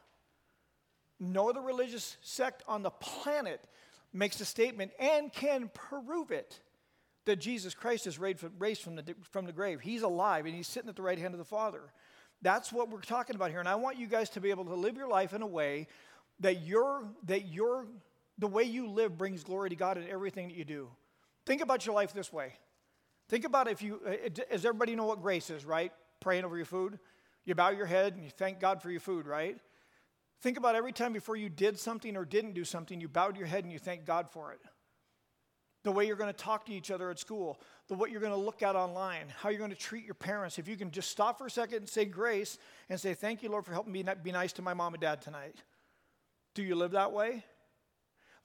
No 1.19 1.49
other 1.49 1.61
religious 1.61 2.17
sect 2.21 2.61
on 2.67 2.83
the 2.83 2.91
planet 2.91 3.65
makes 4.13 4.39
a 4.41 4.45
statement 4.45 4.91
and 4.99 5.31
can 5.31 5.69
prove 5.73 6.31
it 6.31 6.59
that 7.25 7.37
Jesus 7.37 7.73
Christ 7.73 8.07
is 8.07 8.19
raised 8.19 8.81
from 8.81 8.95
the, 8.95 9.15
from 9.29 9.45
the 9.45 9.51
grave. 9.51 9.79
He's 9.81 10.01
alive 10.01 10.45
and 10.45 10.55
he's 10.55 10.67
sitting 10.67 10.89
at 10.89 10.95
the 10.95 11.01
right 11.01 11.19
hand 11.19 11.33
of 11.33 11.37
the 11.37 11.45
Father. 11.45 11.81
That's 12.41 12.73
what 12.73 12.89
we're 12.89 13.01
talking 13.01 13.35
about 13.35 13.51
here. 13.51 13.59
And 13.59 13.69
I 13.69 13.75
want 13.75 13.97
you 13.97 14.07
guys 14.07 14.29
to 14.31 14.41
be 14.41 14.49
able 14.49 14.65
to 14.65 14.75
live 14.75 14.97
your 14.97 15.07
life 15.07 15.33
in 15.33 15.41
a 15.41 15.47
way 15.47 15.87
that 16.39 16.65
your 16.65 17.03
that 17.25 17.47
your 17.47 17.85
the 18.39 18.47
way 18.47 18.63
you 18.63 18.89
live 18.89 19.17
brings 19.17 19.43
glory 19.43 19.69
to 19.69 19.75
God 19.75 19.97
in 19.97 20.07
everything 20.09 20.47
that 20.47 20.57
you 20.57 20.65
do. 20.65 20.89
Think 21.45 21.61
about 21.61 21.85
your 21.85 21.93
life 21.93 22.13
this 22.13 22.33
way. 22.33 22.53
Think 23.29 23.45
about 23.45 23.69
if 23.69 23.81
you, 23.81 24.01
uh, 24.05 24.29
does 24.33 24.65
everybody 24.65 24.95
know 24.95 25.05
what 25.05 25.21
grace 25.21 25.49
is, 25.49 25.63
right? 25.63 25.91
Praying 26.19 26.43
over 26.43 26.57
your 26.57 26.65
food. 26.65 26.99
You 27.45 27.55
bow 27.55 27.69
your 27.69 27.85
head 27.85 28.13
and 28.13 28.23
you 28.23 28.29
thank 28.29 28.59
God 28.59 28.81
for 28.81 28.91
your 28.91 28.99
food, 28.99 29.25
right? 29.25 29.57
Think 30.41 30.57
about 30.57 30.75
every 30.75 30.91
time 30.91 31.13
before 31.13 31.35
you 31.35 31.49
did 31.49 31.79
something 31.79 32.17
or 32.17 32.25
didn't 32.25 32.53
do 32.53 32.65
something, 32.65 32.99
you 32.99 33.07
bowed 33.07 33.37
your 33.37 33.45
head 33.45 33.63
and 33.63 33.71
you 33.71 33.77
thanked 33.77 34.05
God 34.05 34.29
for 34.29 34.51
it. 34.51 34.59
The 35.83 35.91
way 35.91 36.05
you're 36.05 36.15
going 36.15 36.33
to 36.33 36.37
talk 36.37 36.65
to 36.67 36.73
each 36.73 36.91
other 36.91 37.09
at 37.09 37.19
school, 37.19 37.59
the 37.87 37.95
what 37.95 38.11
you're 38.11 38.21
going 38.21 38.33
to 38.33 38.37
look 38.37 38.61
at 38.61 38.75
online, 38.75 39.25
how 39.35 39.49
you're 39.49 39.59
going 39.59 39.71
to 39.71 39.75
treat 39.75 40.05
your 40.05 40.15
parents. 40.15 40.59
If 40.59 40.67
you 40.67 40.75
can 40.75 40.91
just 40.91 41.09
stop 41.09 41.37
for 41.37 41.47
a 41.47 41.51
second 41.51 41.77
and 41.77 41.89
say 41.89 42.05
grace 42.05 42.57
and 42.89 42.99
say, 42.99 43.13
Thank 43.13 43.41
you, 43.41 43.49
Lord, 43.49 43.65
for 43.65 43.73
helping 43.73 43.93
me 43.93 44.05
be 44.23 44.31
nice 44.31 44.53
to 44.53 44.61
my 44.61 44.73
mom 44.73 44.93
and 44.93 45.01
dad 45.01 45.21
tonight. 45.21 45.55
Do 46.53 46.63
you 46.63 46.75
live 46.75 46.91
that 46.91 47.11
way? 47.11 47.43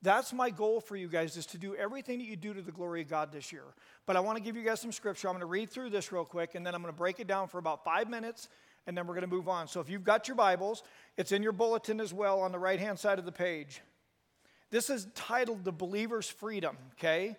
That's 0.02 0.32
my 0.32 0.50
goal 0.50 0.81
for 0.81 0.96
you 0.96 1.08
guys 1.08 1.37
is 1.37 1.46
to 1.46 1.58
do 1.58 1.75
everything 1.75 2.19
that 2.19 2.26
you 2.26 2.37
do 2.37 2.54
to 2.54 2.62
the 2.62 2.72
glory 2.72 3.02
of 3.02 3.08
God 3.08 3.32
this 3.32 3.50
year. 3.50 3.64
But 4.04 4.16
I 4.16 4.20
want 4.20 4.37
to 4.37 4.43
give 4.43 4.56
you 4.56 4.62
guys 4.62 4.81
some 4.81 4.93
scripture. 4.93 5.29
I'm 5.29 5.34
going 5.34 5.41
to 5.41 5.46
read 5.46 5.70
through 5.70 5.91
this 5.91 6.12
real 6.12 6.24
quick 6.24 6.55
and 6.55 6.65
then 6.65 6.74
I'm 6.74 6.82
going 6.82 6.93
to 6.93 6.96
break 6.96 7.19
it 7.19 7.26
down 7.26 7.48
for 7.48 7.58
about 7.58 7.84
five 7.84 8.08
minutes 8.08 8.48
and 8.86 8.96
then 8.96 9.06
we're 9.06 9.14
going 9.14 9.28
to 9.28 9.34
move 9.34 9.48
on. 9.48 9.69
So 9.69 9.81
if 9.81 9.90
you've 9.90 10.05
got 10.05 10.28
your 10.28 10.36
Bibles, 10.36 10.82
it's 11.16 11.32
in 11.32 11.43
your 11.43 11.52
bulletin 11.52 12.00
as 12.00 12.14
well 12.14 12.40
on 12.40 12.52
the 12.52 12.58
right 12.58 12.78
hand 12.78 12.98
side 12.98 13.19
of 13.19 13.24
the 13.24 13.32
page. 13.32 13.81
This 14.70 14.90
is 14.90 15.08
titled 15.14 15.64
The 15.64 15.72
Believer's 15.72 16.28
Freedom, 16.28 16.76
okay? 16.94 17.36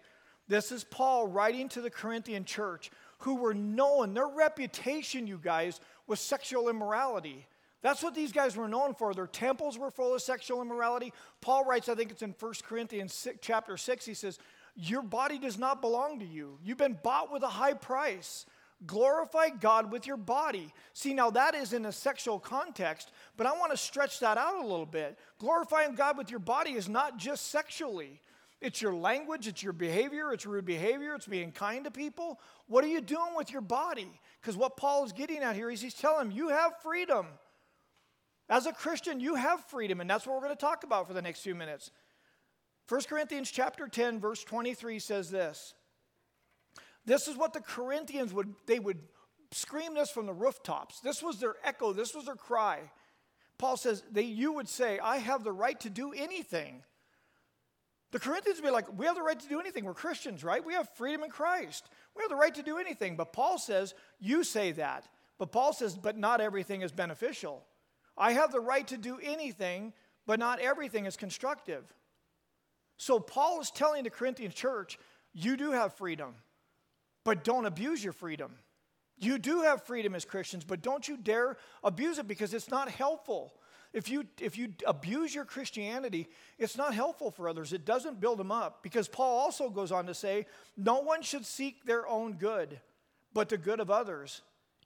This 0.48 0.72
is 0.72 0.84
Paul 0.84 1.28
writing 1.28 1.68
to 1.70 1.82
the 1.82 1.90
Corinthian 1.90 2.46
church 2.46 2.90
who 3.20 3.36
were 3.36 3.54
known, 3.54 4.14
their 4.14 4.28
reputation, 4.28 5.28
you 5.28 5.40
guys, 5.42 5.80
was 6.06 6.20
sexual 6.20 6.70
immorality. 6.70 7.46
That's 7.82 8.02
what 8.02 8.16
these 8.16 8.32
guys 8.32 8.56
were 8.56 8.68
known 8.68 8.94
for. 8.94 9.14
Their 9.14 9.28
temples 9.28 9.78
were 9.78 9.92
full 9.92 10.16
of 10.16 10.22
sexual 10.22 10.62
immorality. 10.62 11.14
Paul 11.42 11.66
writes, 11.66 11.90
I 11.90 11.96
think 11.96 12.12
it's 12.12 12.22
in 12.22 12.36
1 12.40 12.54
Corinthians 12.64 13.14
6, 13.14 13.40
chapter 13.42 13.78
6, 13.78 14.06
he 14.06 14.14
says, 14.14 14.40
Your 14.76 15.02
body 15.02 15.38
does 15.38 15.58
not 15.58 15.82
belong 15.82 16.20
to 16.20 16.26
you. 16.26 16.58
You've 16.64 16.78
been 16.78 16.98
bought 17.04 17.32
with 17.32 17.44
a 17.44 17.48
high 17.48 17.74
price. 17.74 18.46
Glorify 18.86 19.50
God 19.50 19.92
with 19.92 20.06
your 20.06 20.18
body. 20.18 20.72
See, 20.94 21.14
now 21.14 21.32
that 21.32 21.56
is 21.56 21.74
in 21.74 21.86
a 21.86 21.92
sexual 21.92 22.40
context, 22.40 23.12
but 23.36 23.48
I 23.48 23.52
want 23.54 23.72
to 23.72 23.78
stretch 23.78 24.20
that 24.20 24.38
out 24.38 24.64
a 24.64 24.68
little 24.68 24.86
bit. 24.86 25.18
Glorifying 25.40 25.96
God 25.96 26.18
with 26.18 26.30
your 26.30 26.40
body 26.40 26.72
is 26.74 26.88
not 26.88 27.18
just 27.18 27.48
sexually, 27.48 28.22
it's 28.62 28.82
your 28.82 28.94
language, 28.94 29.48
it's 29.48 29.64
your 29.64 29.74
behavior, 29.74 30.32
it's 30.32 30.46
rude 30.46 30.66
behavior, 30.66 31.16
it's 31.16 31.28
being 31.28 31.52
kind 31.52 31.86
to 31.86 31.92
people. 31.92 32.40
What 32.68 32.84
are 32.84 32.88
you 32.88 33.02
doing 33.02 33.36
with 33.36 33.52
your 33.52 33.62
body? 33.62 34.20
Because 34.42 34.56
what 34.56 34.78
Paul 34.78 35.06
is 35.06 35.12
getting 35.12 35.40
at 35.40 35.56
here 35.56 35.72
is 35.72 35.82
he's 35.82 35.94
telling 35.94 36.30
them, 36.30 36.38
you 36.38 36.50
have 36.50 36.74
freedom. 36.82 37.28
As 38.50 38.66
a 38.66 38.74
Christian, 38.74 39.20
you 39.20 39.36
have 39.36 39.64
freedom, 39.66 40.02
and 40.02 40.10
that's 40.10 40.26
what 40.26 40.36
we're 40.36 40.44
going 40.44 40.56
to 40.56 40.62
talk 40.62 40.84
about 40.84 41.08
for 41.08 41.14
the 41.14 41.22
next 41.22 41.42
few 41.42 41.54
minutes. 41.54 41.92
1 42.88 43.02
Corinthians 43.10 43.52
chapter 43.52 43.88
10, 43.88 44.20
verse 44.20 44.44
23 44.44 45.00
says 45.00 45.30
this. 45.30 45.74
This 47.08 47.28
is 47.28 47.36
what 47.36 47.54
the 47.54 47.62
Corinthians 47.62 48.34
would, 48.34 48.54
they 48.68 48.80
would 48.80 49.00
scream 49.52 49.96
this 49.96 50.12
from 50.12 50.28
the 50.28 50.34
rooftops. 50.34 51.00
This 51.00 51.24
was 51.24 51.40
their 51.40 51.56
echo, 51.64 51.94
this 51.94 52.14
was 52.14 52.26
their 52.26 52.36
cry. 52.36 52.82
Paul 53.58 53.78
says, 53.78 54.04
You 54.14 54.52
would 54.52 54.68
say, 54.70 55.00
I 55.00 55.18
have 55.18 55.44
the 55.44 55.54
right 55.54 55.80
to 55.80 55.90
do 55.90 56.12
anything. 56.12 56.84
The 58.12 58.20
Corinthians 58.20 58.60
would 58.60 58.68
be 58.68 58.72
like, 58.72 58.88
We 58.96 59.06
have 59.06 59.16
the 59.16 59.24
right 59.24 59.40
to 59.40 59.48
do 59.48 59.60
anything. 59.60 59.86
We're 59.86 59.94
Christians, 59.94 60.44
right? 60.44 60.64
We 60.64 60.74
have 60.74 60.90
freedom 60.96 61.24
in 61.24 61.30
Christ. 61.30 61.88
We 62.16 62.22
have 62.22 62.30
the 62.30 62.36
right 62.36 62.54
to 62.56 62.62
do 62.62 62.78
anything. 62.78 63.16
But 63.16 63.32
Paul 63.32 63.58
says, 63.58 63.96
You 64.20 64.44
say 64.44 64.74
that. 64.74 65.08
But 65.40 65.54
Paul 65.54 65.72
says, 65.72 65.96
But 65.96 66.18
not 66.18 66.42
everything 66.42 66.82
is 66.82 66.92
beneficial. 66.92 67.64
I 68.18 68.34
have 68.34 68.52
the 68.52 68.60
right 68.60 68.88
to 68.88 68.98
do 68.98 69.18
anything, 69.24 69.94
but 70.26 70.40
not 70.40 70.60
everything 70.60 71.06
is 71.06 71.16
constructive. 71.16 71.86
So 72.98 73.20
Paul 73.20 73.62
is 73.62 73.72
telling 73.72 74.04
the 74.04 74.10
Corinthian 74.10 74.52
church, 74.52 75.00
you 75.34 75.56
do 75.56 75.72
have 75.72 75.94
freedom, 75.94 76.34
but 77.28 77.44
don't 77.44 77.66
abuse 77.66 78.02
your 78.02 78.14
freedom. 78.14 78.54
You 79.18 79.38
do 79.38 79.64
have 79.64 79.84
freedom 79.84 80.16
as 80.16 80.24
Christians, 80.24 80.64
but 80.64 80.82
don't 80.82 81.06
you 81.06 81.18
dare 81.18 81.58
abuse 81.84 82.20
it 82.20 82.26
because 82.26 82.54
it's 82.54 82.72
not 82.72 82.88
helpful. 82.90 83.54
If 83.92 84.08
you, 84.08 84.24
if 84.40 84.58
you 84.58 84.70
abuse 84.86 85.36
your 85.36 85.44
Christianity, 85.44 86.30
it's 86.58 86.78
not 86.78 86.94
helpful 86.94 87.30
for 87.30 87.50
others. 87.50 87.74
It 87.74 87.84
doesn't 87.84 88.22
build 88.22 88.40
them 88.40 88.50
up. 88.50 88.82
Because 88.82 89.10
Paul 89.10 89.40
also 89.40 89.70
goes 89.70 89.92
on 89.92 90.06
to 90.06 90.14
say, 90.14 90.46
no 90.78 91.02
one 91.02 91.22
should 91.22 91.46
seek 91.46 91.84
their 91.84 92.08
own 92.08 92.36
good, 92.36 92.80
but 93.34 93.50
the 93.50 93.58
good 93.58 93.82
of 93.82 93.92
others. 93.92 94.42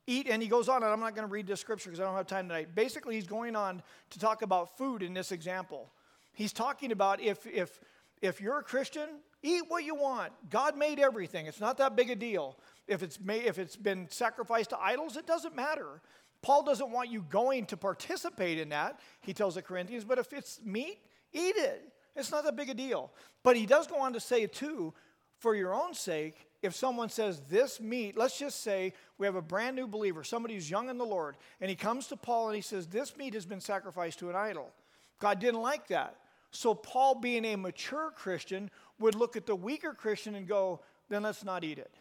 Eat, 0.08 0.26
and 0.28 0.42
he 0.42 0.48
goes 0.48 0.68
on, 0.68 0.82
and 0.82 0.92
I'm 0.92 1.00
not 1.00 1.14
going 1.14 1.28
to 1.28 1.32
read 1.32 1.46
this 1.46 1.60
scripture 1.60 1.92
because 1.92 2.00
I 2.00 2.06
don't 2.06 2.16
have 2.16 2.26
time 2.26 2.48
tonight. 2.48 2.74
Basically, 2.74 3.14
he's 3.14 3.28
going 3.28 3.56
on 3.56 3.84
to 4.10 4.18
talk 4.18 4.42
about 4.42 4.80
food 4.80 5.04
in 5.04 5.14
this 5.14 5.32
example. 5.32 5.92
He's 6.34 6.54
talking 6.54 6.92
about 6.92 7.22
if, 7.22 7.46
if, 7.46 7.80
if 8.20 8.42
you're 8.42 8.58
a 8.58 8.64
Christian, 8.64 9.10
eat 9.44 9.64
what 9.68 9.84
you 9.84 9.96
want. 9.96 10.32
God 10.50 10.78
made 10.78 11.00
everything. 11.00 11.48
It's 11.48 11.60
not 11.60 11.78
that 11.78 11.96
big 11.96 12.10
a 12.10 12.16
deal. 12.16 12.58
If 12.88 13.04
it's, 13.04 13.20
made, 13.20 13.46
if 13.46 13.58
it's 13.58 13.76
been 13.76 14.08
sacrificed 14.10 14.72
to 14.72 14.80
idols, 14.80 15.18
it 15.18 15.26
doesn't 15.26 15.56
matter. 15.56 16.02
Paul 16.42 16.64
doesn't 16.64 16.92
want 16.92 17.10
you 17.10 17.26
going 17.30 17.66
to 17.68 17.78
participate 17.78 18.58
in 18.60 18.70
that, 18.70 19.00
he 19.22 19.34
tells 19.34 19.56
the 19.56 19.62
Corinthians, 19.62 20.04
but 20.04 20.18
if 20.18 20.34
it's 20.34 20.60
meat, 20.64 21.00
eat 21.34 21.56
it. 21.56 21.92
It's 22.16 22.32
not 22.32 22.44
that 22.44 22.56
big 22.56 22.70
a 22.70 22.74
deal. 22.74 23.12
But 23.44 23.56
he 23.56 23.66
does 23.66 23.88
go 23.88 23.98
on 23.98 24.14
to 24.14 24.20
say, 24.20 24.46
too, 24.48 24.94
for 25.38 25.56
your 25.56 25.74
own 25.74 25.94
sake, 25.94 26.48
if 26.62 26.76
someone 26.76 27.10
says 27.10 27.42
this 27.50 27.80
meat, 27.80 28.18
let's 28.18 28.38
just 28.38 28.62
say 28.62 28.94
we 29.18 29.26
have 29.26 29.36
a 29.36 29.42
brand 29.42 29.76
new 29.76 29.88
believer, 29.88 30.24
somebody 30.24 30.54
who's 30.54 30.70
young 30.70 30.90
in 30.90 30.98
the 30.98 31.06
Lord, 31.06 31.36
and 31.60 31.70
he 31.70 31.76
comes 31.76 32.08
to 32.08 32.18
Paul 32.18 32.48
and 32.48 32.56
he 32.56 32.62
says, 32.62 32.88
This 32.88 33.18
meat 33.18 33.34
has 33.34 33.46
been 33.46 33.62
sacrificed 33.62 34.20
to 34.20 34.30
an 34.30 34.36
idol. 34.36 34.72
God 35.20 35.40
didn't 35.40 35.62
like 35.62 35.88
that. 35.88 36.18
So, 36.52 36.76
Paul, 36.76 37.16
being 37.16 37.46
a 37.46 37.56
mature 37.56 38.12
Christian, 38.12 38.70
would 39.02 39.16
look 39.16 39.36
at 39.36 39.46
the 39.46 39.56
weaker 39.56 39.94
Christian 39.94 40.36
and 40.36 40.48
go, 40.48 40.82
Then 41.10 41.24
let's 41.24 41.44
not 41.44 41.64
eat 41.64 41.78
it 41.78 41.94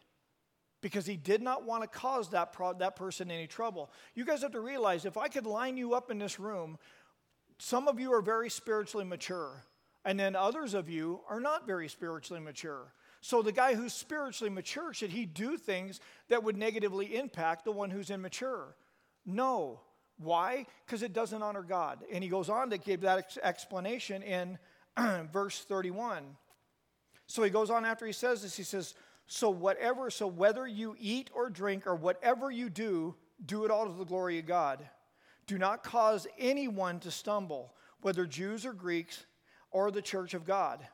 because 0.83 1.07
he 1.07 1.17
did 1.17 1.43
not 1.43 1.65
want 1.65 1.83
to 1.83 1.89
cause 1.89 2.31
that, 2.31 2.53
pro- 2.53 2.75
that 2.75 2.97
person 2.97 3.31
any 3.31 3.47
trouble. 3.47 3.91
You 4.15 4.25
guys 4.25 4.43
have 4.43 4.53
to 4.53 4.61
realize 4.61 5.05
if 5.05 5.17
I 5.17 5.29
could 5.29 5.47
line 5.47 5.77
you 5.77 5.95
up 5.95 6.11
in 6.11 6.19
this 6.19 6.41
room, 6.41 6.79
some 7.59 7.89
of 7.89 8.01
you 8.01 8.13
are 8.15 8.23
very 8.23 8.49
spiritually 8.49 9.05
mature, 9.05 9.65
and 10.05 10.19
then 10.19 10.35
others 10.35 10.75
of 10.75 10.89
you 10.89 11.21
are 11.29 11.41
not 11.41 11.67
very 11.67 11.89
spiritually 11.89 12.43
mature. 12.43 12.95
So 13.21 13.43
the 13.43 13.53
guy 13.53 13.75
who's 13.75 13.93
spiritually 13.93 14.51
mature, 14.51 14.95
should 14.95 15.11
he 15.11 15.27
do 15.27 15.59
things 15.59 16.01
that 16.29 16.43
would 16.43 16.57
negatively 16.57 17.17
impact 17.17 17.65
the 17.65 17.73
one 17.73 17.91
who's 17.91 18.11
immature? 18.11 18.75
No. 19.27 19.81
Why? 20.17 20.67
Because 20.87 21.03
it 21.03 21.13
doesn't 21.13 21.43
honor 21.43 21.63
God. 21.63 21.99
And 22.11 22.25
he 22.25 22.31
goes 22.31 22.49
on 22.49 22.71
to 22.71 22.79
give 22.79 23.03
that 23.03 23.19
ex- 23.19 23.39
explanation 23.43 24.23
in 24.23 24.59
verse 25.33 25.61
31. 25.65 26.37
So 27.31 27.45
he 27.45 27.51
goes 27.51 27.71
on 27.71 27.85
after 27.85 28.05
he 28.07 28.13
says 28.13 28.43
this, 28.43 28.57
he 28.57 28.65
says, 28.65 28.95
so, 29.29 29.51
whatever, 29.51 30.11
so 30.11 30.27
whether 30.27 30.67
you 30.67 30.97
eat 30.99 31.31
or 31.33 31.49
drink 31.49 31.87
or 31.87 31.95
whatever 31.95 32.51
you 32.51 32.69
do, 32.69 33.15
do 33.47 33.65
it 33.65 33.71
all 33.71 33.87
to 33.87 33.93
the 33.93 34.05
glory 34.05 34.41
of 34.41 34.47
God. 34.47 34.83
Do 35.47 35.57
not 35.57 35.85
cause 35.85 36.27
anyone 36.37 36.99
to 36.99 37.13
stumble, 37.13 37.73
whether 38.01 38.27
Jews 38.27 38.67
or 38.67 38.73
Greeks 38.73 39.27
or 39.71 39.93
the 39.93 40.03
church 40.03 40.35
of 40.35 40.45
God, 40.45 40.85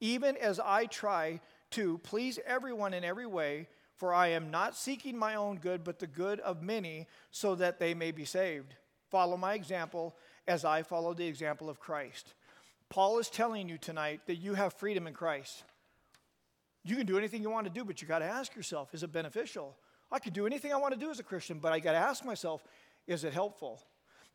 even 0.00 0.36
as 0.38 0.58
I 0.58 0.86
try 0.86 1.40
to 1.70 1.98
please 1.98 2.40
everyone 2.44 2.92
in 2.92 3.04
every 3.04 3.26
way, 3.26 3.68
for 3.94 4.12
I 4.12 4.28
am 4.28 4.50
not 4.50 4.74
seeking 4.74 5.16
my 5.16 5.36
own 5.36 5.58
good, 5.58 5.84
but 5.84 6.00
the 6.00 6.08
good 6.08 6.40
of 6.40 6.64
many, 6.64 7.06
so 7.30 7.54
that 7.54 7.78
they 7.78 7.94
may 7.94 8.10
be 8.10 8.24
saved. 8.24 8.74
Follow 9.08 9.36
my 9.36 9.54
example 9.54 10.16
as 10.48 10.64
I 10.64 10.82
follow 10.82 11.14
the 11.14 11.28
example 11.28 11.70
of 11.70 11.78
Christ. 11.78 12.34
Paul 12.88 13.20
is 13.20 13.30
telling 13.30 13.68
you 13.68 13.78
tonight 13.78 14.22
that 14.26 14.36
you 14.36 14.54
have 14.54 14.74
freedom 14.74 15.06
in 15.06 15.14
Christ. 15.14 15.62
You 16.86 16.96
can 16.96 17.06
do 17.06 17.18
anything 17.18 17.42
you 17.42 17.50
want 17.50 17.66
to 17.66 17.72
do, 17.72 17.84
but 17.84 18.00
you 18.00 18.08
got 18.08 18.20
to 18.20 18.26
ask 18.26 18.54
yourself, 18.54 18.94
is 18.94 19.02
it 19.02 19.12
beneficial? 19.12 19.76
I 20.10 20.20
can 20.20 20.32
do 20.32 20.46
anything 20.46 20.72
I 20.72 20.76
want 20.76 20.94
to 20.94 21.00
do 21.00 21.10
as 21.10 21.18
a 21.18 21.24
Christian, 21.24 21.58
but 21.58 21.72
I 21.72 21.80
got 21.80 21.92
to 21.92 21.98
ask 21.98 22.24
myself, 22.24 22.62
is 23.06 23.24
it 23.24 23.32
helpful? 23.32 23.82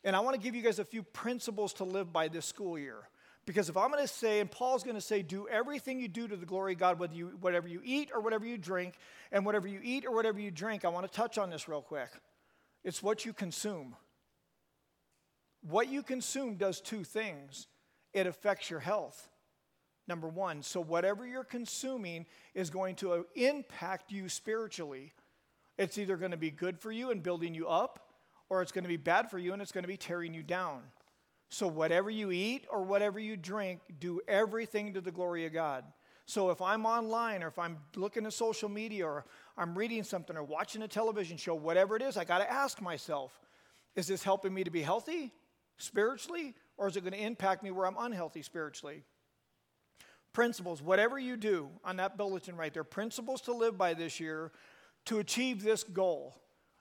And 0.04 0.14
I 0.14 0.20
want 0.20 0.36
to 0.36 0.40
give 0.40 0.54
you 0.54 0.62
guys 0.62 0.78
a 0.78 0.84
few 0.84 1.02
principles 1.02 1.72
to 1.74 1.84
live 1.84 2.12
by 2.12 2.28
this 2.28 2.44
school 2.44 2.78
year. 2.78 3.08
Because 3.46 3.68
if 3.68 3.76
I'm 3.76 3.90
going 3.90 4.02
to 4.02 4.12
say, 4.12 4.40
and 4.40 4.50
Paul's 4.50 4.84
going 4.84 4.96
to 4.96 5.00
say, 5.00 5.22
do 5.22 5.48
everything 5.48 5.98
you 5.98 6.08
do 6.08 6.28
to 6.28 6.36
the 6.36 6.46
glory 6.46 6.74
of 6.74 6.78
God, 6.78 6.98
whether 6.98 7.14
you, 7.14 7.38
whatever 7.40 7.66
you 7.66 7.80
eat 7.84 8.10
or 8.14 8.20
whatever 8.20 8.44
you 8.44 8.58
drink, 8.58 8.94
and 9.32 9.44
whatever 9.44 9.66
you 9.66 9.80
eat 9.82 10.04
or 10.06 10.14
whatever 10.14 10.38
you 10.38 10.50
drink, 10.50 10.84
I 10.84 10.88
want 10.88 11.10
to 11.10 11.12
touch 11.12 11.38
on 11.38 11.50
this 11.50 11.68
real 11.68 11.82
quick. 11.82 12.10
It's 12.84 13.02
what 13.02 13.24
you 13.24 13.32
consume. 13.32 13.96
What 15.62 15.88
you 15.88 16.02
consume 16.02 16.56
does 16.56 16.80
two 16.80 17.02
things 17.02 17.66
it 18.12 18.26
affects 18.26 18.68
your 18.68 18.80
health 18.80 19.28
number 20.12 20.28
one. 20.28 20.62
So, 20.62 20.78
whatever 20.78 21.26
you're 21.26 21.42
consuming 21.42 22.26
is 22.54 22.68
going 22.68 22.96
to 22.96 23.12
uh, 23.12 23.22
impact 23.34 24.12
you 24.12 24.28
spiritually. 24.28 25.14
It's 25.78 25.96
either 25.96 26.18
going 26.18 26.32
to 26.32 26.36
be 26.36 26.50
good 26.50 26.78
for 26.78 26.92
you 26.92 27.10
and 27.10 27.22
building 27.22 27.54
you 27.54 27.66
up, 27.66 28.10
or 28.50 28.60
it's 28.60 28.72
going 28.72 28.84
to 28.84 28.88
be 28.88 28.98
bad 28.98 29.30
for 29.30 29.38
you 29.38 29.54
and 29.54 29.62
it's 29.62 29.72
going 29.72 29.84
to 29.84 29.88
be 29.88 29.96
tearing 29.96 30.34
you 30.34 30.42
down. 30.42 30.82
So, 31.48 31.66
whatever 31.66 32.10
you 32.10 32.30
eat 32.30 32.66
or 32.70 32.82
whatever 32.82 33.18
you 33.18 33.38
drink, 33.38 33.80
do 33.98 34.20
everything 34.28 34.92
to 34.92 35.00
the 35.00 35.10
glory 35.10 35.46
of 35.46 35.54
God. 35.54 35.82
So, 36.26 36.50
if 36.50 36.60
I'm 36.60 36.84
online 36.84 37.42
or 37.42 37.48
if 37.48 37.58
I'm 37.58 37.78
looking 37.96 38.26
at 38.26 38.34
social 38.34 38.68
media 38.68 39.06
or 39.06 39.24
I'm 39.56 39.74
reading 39.74 40.04
something 40.04 40.36
or 40.36 40.44
watching 40.44 40.82
a 40.82 40.88
television 40.88 41.38
show, 41.38 41.54
whatever 41.54 41.96
it 41.96 42.02
is, 42.02 42.18
I 42.18 42.24
got 42.24 42.40
to 42.40 42.52
ask 42.52 42.82
myself 42.82 43.32
is 43.96 44.08
this 44.08 44.22
helping 44.22 44.52
me 44.52 44.62
to 44.62 44.70
be 44.70 44.82
healthy 44.82 45.32
spiritually, 45.78 46.54
or 46.76 46.86
is 46.88 46.98
it 46.98 47.00
going 47.00 47.14
to 47.14 47.18
impact 47.18 47.62
me 47.62 47.70
where 47.70 47.86
I'm 47.86 47.96
unhealthy 47.98 48.42
spiritually? 48.42 49.04
Principles, 50.32 50.82
whatever 50.82 51.18
you 51.18 51.36
do 51.36 51.68
on 51.84 51.96
that 51.96 52.16
bulletin 52.16 52.56
right 52.56 52.72
there, 52.72 52.84
principles 52.84 53.40
to 53.42 53.52
live 53.52 53.76
by 53.76 53.94
this 53.94 54.20
year 54.20 54.52
to 55.06 55.18
achieve 55.18 55.62
this 55.62 55.84
goal. 55.84 56.36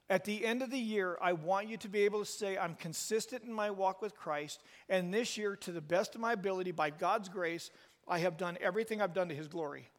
At 0.10 0.25
the 0.25 0.46
end 0.46 0.62
of 0.62 0.70
the 0.70 0.77
year, 0.77 1.17
I 1.22 1.34
want 1.34 1.70
you 1.70 1.77
to 1.77 1.88
be 1.88 2.01
able 2.01 2.20
to 2.20 2.25
say, 2.25 2.58
I'm 2.58 2.75
consistent 2.75 3.43
in 3.43 3.53
my 3.53 3.70
walk 3.70 4.01
with 4.01 4.15
Christ, 4.15 4.62
and 4.89 5.13
this 5.13 5.38
year, 5.38 5.55
to 5.58 5.72
the 5.72 5.81
best 5.81 6.15
of 6.15 6.22
my 6.22 6.34
ability, 6.34 6.72
by 6.72 6.89
God's 6.89 7.29
grace, 7.29 7.72
I 8.08 8.20
have 8.20 8.36
done 8.36 8.58
everything 8.60 9.01
I've 9.01 9.13
done 9.13 9.29
to 9.29 9.36
His 9.36 9.48
glory. 9.48 9.89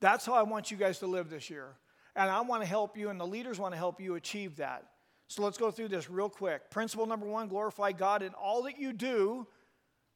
That's 0.00 0.26
how 0.26 0.34
I 0.34 0.42
want 0.42 0.72
you 0.72 0.76
guys 0.76 0.98
to 0.98 1.06
live 1.06 1.30
this 1.30 1.48
year. 1.48 1.76
And 2.16 2.28
I 2.28 2.40
want 2.40 2.62
to 2.62 2.68
help 2.68 2.96
you, 2.96 3.08
and 3.08 3.20
the 3.20 3.26
leaders 3.26 3.60
want 3.60 3.72
to 3.72 3.78
help 3.78 4.00
you 4.00 4.16
achieve 4.16 4.56
that. 4.56 4.84
So 5.28 5.42
let's 5.42 5.56
go 5.56 5.70
through 5.70 5.88
this 5.88 6.10
real 6.10 6.28
quick. 6.28 6.68
Principle 6.68 7.06
number 7.06 7.26
one 7.26 7.46
glorify 7.46 7.92
God 7.92 8.22
in 8.22 8.34
all 8.34 8.64
that 8.64 8.78
you 8.78 8.92
do. 8.92 9.46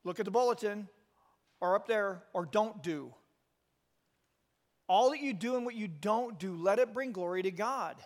Look 0.05 0.19
at 0.19 0.25
the 0.25 0.31
bulletin 0.31 0.89
or 1.61 1.75
up 1.75 1.87
there 1.87 2.23
or 2.33 2.47
don't 2.47 2.83
do. 2.83 3.15
All 4.89 5.11
that 5.11 5.21
you 5.21 5.33
do 5.33 5.57
and 5.57 5.65
what 5.65 5.75
you 5.75 5.89
don't 5.89 6.39
do, 6.39 6.55
let 6.57 6.79
it 6.79 6.95
bring 6.95 7.13
glory 7.13 7.43
to 7.43 7.51
God. 7.51 7.97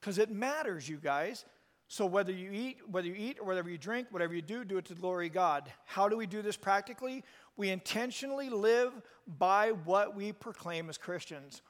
Because 0.00 0.18
it 0.18 0.30
matters, 0.30 0.88
you 0.88 0.98
guys. 0.98 1.44
So 1.88 2.04
whether 2.06 2.32
you 2.32 2.50
eat, 2.52 2.78
whether 2.88 3.08
you 3.08 3.14
eat 3.16 3.38
or 3.40 3.46
whatever 3.46 3.70
you 3.70 3.78
drink, 3.78 4.08
whatever 4.10 4.34
you 4.34 4.42
do, 4.42 4.64
do 4.64 4.76
it 4.76 4.84
to 4.86 4.94
the 4.94 5.00
glory 5.00 5.28
of 5.28 5.32
God. 5.32 5.72
How 5.86 6.08
do 6.08 6.16
we 6.16 6.26
do 6.26 6.42
this 6.42 6.56
practically? 6.56 7.24
We 7.56 7.70
intentionally 7.70 8.50
live 8.50 8.92
by 9.26 9.72
what 9.72 10.14
we 10.14 10.32
proclaim 10.32 10.88
as 10.88 10.98
Christians. 10.98 11.62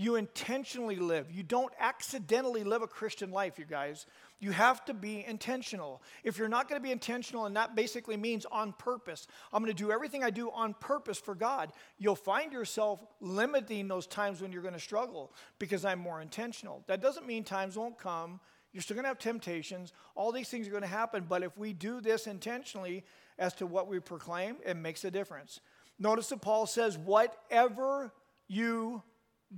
You 0.00 0.16
intentionally 0.16 0.96
live. 0.96 1.30
You 1.30 1.42
don't 1.42 1.74
accidentally 1.78 2.64
live 2.64 2.80
a 2.80 2.86
Christian 2.86 3.30
life, 3.30 3.58
you 3.58 3.66
guys. 3.66 4.06
You 4.38 4.50
have 4.50 4.82
to 4.86 4.94
be 4.94 5.22
intentional. 5.26 6.00
If 6.24 6.38
you're 6.38 6.48
not 6.48 6.70
going 6.70 6.80
to 6.80 6.82
be 6.82 6.90
intentional, 6.90 7.44
and 7.44 7.54
that 7.56 7.76
basically 7.76 8.16
means 8.16 8.46
on 8.46 8.72
purpose, 8.72 9.26
I'm 9.52 9.62
going 9.62 9.76
to 9.76 9.78
do 9.78 9.92
everything 9.92 10.24
I 10.24 10.30
do 10.30 10.50
on 10.52 10.72
purpose 10.72 11.18
for 11.18 11.34
God, 11.34 11.74
you'll 11.98 12.16
find 12.16 12.50
yourself 12.50 13.04
limiting 13.20 13.88
those 13.88 14.06
times 14.06 14.40
when 14.40 14.52
you're 14.52 14.62
going 14.62 14.72
to 14.72 14.80
struggle 14.80 15.34
because 15.58 15.84
I'm 15.84 15.98
more 15.98 16.22
intentional. 16.22 16.82
That 16.86 17.02
doesn't 17.02 17.26
mean 17.26 17.44
times 17.44 17.76
won't 17.76 17.98
come. 17.98 18.40
You're 18.72 18.80
still 18.80 18.94
going 18.94 19.04
to 19.04 19.08
have 19.08 19.18
temptations. 19.18 19.92
All 20.14 20.32
these 20.32 20.48
things 20.48 20.66
are 20.66 20.70
going 20.70 20.80
to 20.80 20.88
happen. 20.88 21.26
But 21.28 21.42
if 21.42 21.58
we 21.58 21.74
do 21.74 22.00
this 22.00 22.26
intentionally 22.26 23.04
as 23.38 23.52
to 23.56 23.66
what 23.66 23.86
we 23.86 24.00
proclaim, 24.00 24.56
it 24.64 24.78
makes 24.78 25.04
a 25.04 25.10
difference. 25.10 25.60
Notice 25.98 26.30
that 26.30 26.40
Paul 26.40 26.64
says, 26.64 26.96
whatever 26.96 28.14
you 28.48 29.02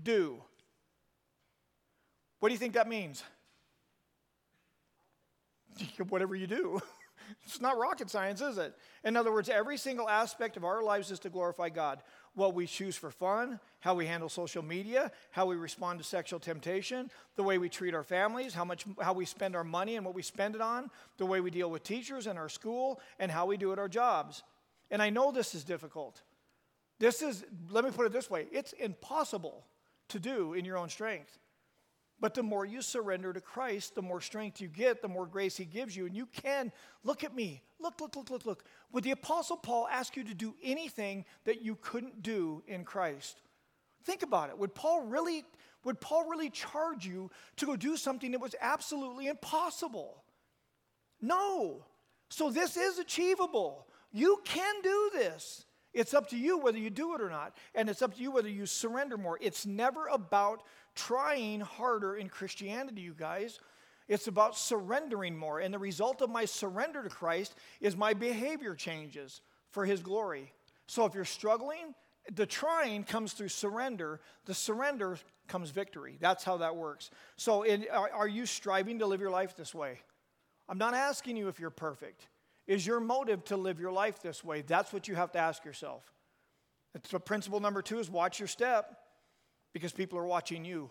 do. 0.00 0.42
What 2.40 2.48
do 2.48 2.54
you 2.54 2.58
think 2.58 2.74
that 2.74 2.88
means? 2.88 3.22
whatever 6.08 6.34
you 6.34 6.46
do. 6.46 6.80
it's 7.44 7.60
not 7.60 7.78
rocket 7.78 8.10
science, 8.10 8.40
is 8.40 8.58
it? 8.58 8.74
In 9.04 9.16
other 9.16 9.32
words, 9.32 9.48
every 9.48 9.76
single 9.76 10.08
aspect 10.08 10.56
of 10.56 10.64
our 10.64 10.82
lives 10.82 11.10
is 11.10 11.18
to 11.20 11.30
glorify 11.30 11.68
God. 11.68 12.02
What 12.34 12.54
we 12.54 12.66
choose 12.66 12.96
for 12.96 13.10
fun, 13.10 13.60
how 13.80 13.94
we 13.94 14.06
handle 14.06 14.28
social 14.28 14.62
media, 14.62 15.12
how 15.30 15.46
we 15.46 15.56
respond 15.56 15.98
to 15.98 16.04
sexual 16.04 16.40
temptation, 16.40 17.10
the 17.36 17.42
way 17.42 17.58
we 17.58 17.68
treat 17.68 17.94
our 17.94 18.02
families, 18.02 18.54
how 18.54 18.64
much 18.64 18.86
how 19.00 19.12
we 19.12 19.26
spend 19.26 19.54
our 19.54 19.64
money 19.64 19.96
and 19.96 20.04
what 20.06 20.14
we 20.14 20.22
spend 20.22 20.54
it 20.54 20.62
on, 20.62 20.90
the 21.18 21.26
way 21.26 21.40
we 21.40 21.50
deal 21.50 21.70
with 21.70 21.82
teachers 21.82 22.26
in 22.26 22.38
our 22.38 22.48
school, 22.48 23.00
and 23.18 23.30
how 23.30 23.44
we 23.44 23.58
do 23.58 23.72
at 23.72 23.78
our 23.78 23.88
jobs. 23.88 24.42
And 24.90 25.02
I 25.02 25.10
know 25.10 25.30
this 25.30 25.54
is 25.54 25.62
difficult. 25.62 26.22
This 26.98 27.20
is, 27.20 27.44
let 27.70 27.84
me 27.84 27.90
put 27.90 28.06
it 28.06 28.12
this 28.12 28.30
way, 28.30 28.46
it's 28.50 28.72
impossible 28.74 29.64
to 30.12 30.20
do 30.20 30.54
in 30.54 30.64
your 30.64 30.78
own 30.78 30.88
strength. 30.88 31.38
But 32.20 32.34
the 32.34 32.42
more 32.44 32.64
you 32.64 32.82
surrender 32.82 33.32
to 33.32 33.40
Christ, 33.40 33.96
the 33.96 34.02
more 34.02 34.20
strength 34.20 34.60
you 34.60 34.68
get, 34.68 35.02
the 35.02 35.08
more 35.08 35.26
grace 35.26 35.56
He 35.56 35.64
gives 35.64 35.96
you. 35.96 36.06
And 36.06 36.16
you 36.16 36.26
can 36.26 36.70
look 37.02 37.24
at 37.24 37.34
me. 37.34 37.62
Look, 37.80 38.00
look, 38.00 38.14
look, 38.14 38.30
look, 38.30 38.46
look. 38.46 38.64
Would 38.92 39.02
the 39.02 39.10
Apostle 39.10 39.56
Paul 39.56 39.88
ask 39.90 40.16
you 40.16 40.22
to 40.22 40.34
do 40.34 40.54
anything 40.62 41.24
that 41.44 41.62
you 41.62 41.76
couldn't 41.82 42.22
do 42.22 42.62
in 42.68 42.84
Christ? 42.84 43.40
Think 44.04 44.22
about 44.22 44.50
it. 44.50 44.58
Would 44.58 44.72
Paul 44.72 45.02
really, 45.02 45.44
would 45.82 46.00
Paul 46.00 46.30
really 46.30 46.48
charge 46.48 47.04
you 47.04 47.28
to 47.56 47.66
go 47.66 47.74
do 47.74 47.96
something 47.96 48.30
that 48.30 48.40
was 48.40 48.54
absolutely 48.60 49.26
impossible? 49.26 50.22
No. 51.20 51.84
So 52.30 52.50
this 52.50 52.76
is 52.76 53.00
achievable. 53.00 53.88
You 54.12 54.40
can 54.44 54.74
do 54.82 55.10
this. 55.14 55.64
It's 55.94 56.14
up 56.14 56.28
to 56.30 56.38
you 56.38 56.58
whether 56.58 56.78
you 56.78 56.90
do 56.90 57.14
it 57.14 57.20
or 57.20 57.30
not. 57.30 57.56
And 57.74 57.88
it's 57.88 58.02
up 58.02 58.14
to 58.14 58.22
you 58.22 58.30
whether 58.30 58.48
you 58.48 58.66
surrender 58.66 59.16
more. 59.16 59.38
It's 59.40 59.66
never 59.66 60.06
about 60.06 60.62
trying 60.94 61.60
harder 61.60 62.16
in 62.16 62.28
Christianity, 62.28 63.02
you 63.02 63.14
guys. 63.14 63.58
It's 64.08 64.26
about 64.26 64.56
surrendering 64.56 65.36
more. 65.36 65.60
And 65.60 65.72
the 65.72 65.78
result 65.78 66.22
of 66.22 66.30
my 66.30 66.44
surrender 66.44 67.02
to 67.02 67.08
Christ 67.08 67.54
is 67.80 67.96
my 67.96 68.14
behavior 68.14 68.74
changes 68.74 69.40
for 69.70 69.84
His 69.84 70.00
glory. 70.00 70.52
So 70.86 71.04
if 71.04 71.14
you're 71.14 71.24
struggling, 71.24 71.94
the 72.30 72.46
trying 72.46 73.04
comes 73.04 73.32
through 73.32 73.48
surrender, 73.48 74.20
the 74.46 74.54
surrender 74.54 75.18
comes 75.48 75.70
victory. 75.70 76.18
That's 76.20 76.44
how 76.44 76.58
that 76.58 76.76
works. 76.76 77.10
So, 77.36 77.62
in, 77.62 77.86
are, 77.92 78.08
uh, 78.08 78.16
are 78.16 78.28
you 78.28 78.46
striving 78.46 79.00
to 79.00 79.06
live 79.06 79.20
your 79.20 79.30
life 79.30 79.56
this 79.56 79.74
way? 79.74 80.00
I'm 80.68 80.78
not 80.78 80.94
asking 80.94 81.36
you 81.36 81.48
if 81.48 81.58
you're 81.58 81.70
perfect. 81.70 82.28
Is 82.66 82.86
your 82.86 83.00
motive 83.00 83.44
to 83.46 83.56
live 83.56 83.80
your 83.80 83.92
life 83.92 84.22
this 84.22 84.44
way? 84.44 84.62
That's 84.62 84.92
what 84.92 85.08
you 85.08 85.14
have 85.14 85.32
to 85.32 85.38
ask 85.38 85.64
yourself. 85.64 86.04
So 87.04 87.18
principle 87.18 87.60
number 87.60 87.82
two 87.82 87.98
is 87.98 88.10
watch 88.10 88.38
your 88.38 88.48
step 88.48 88.98
because 89.72 89.92
people 89.92 90.18
are 90.18 90.26
watching 90.26 90.64
you. 90.64 90.90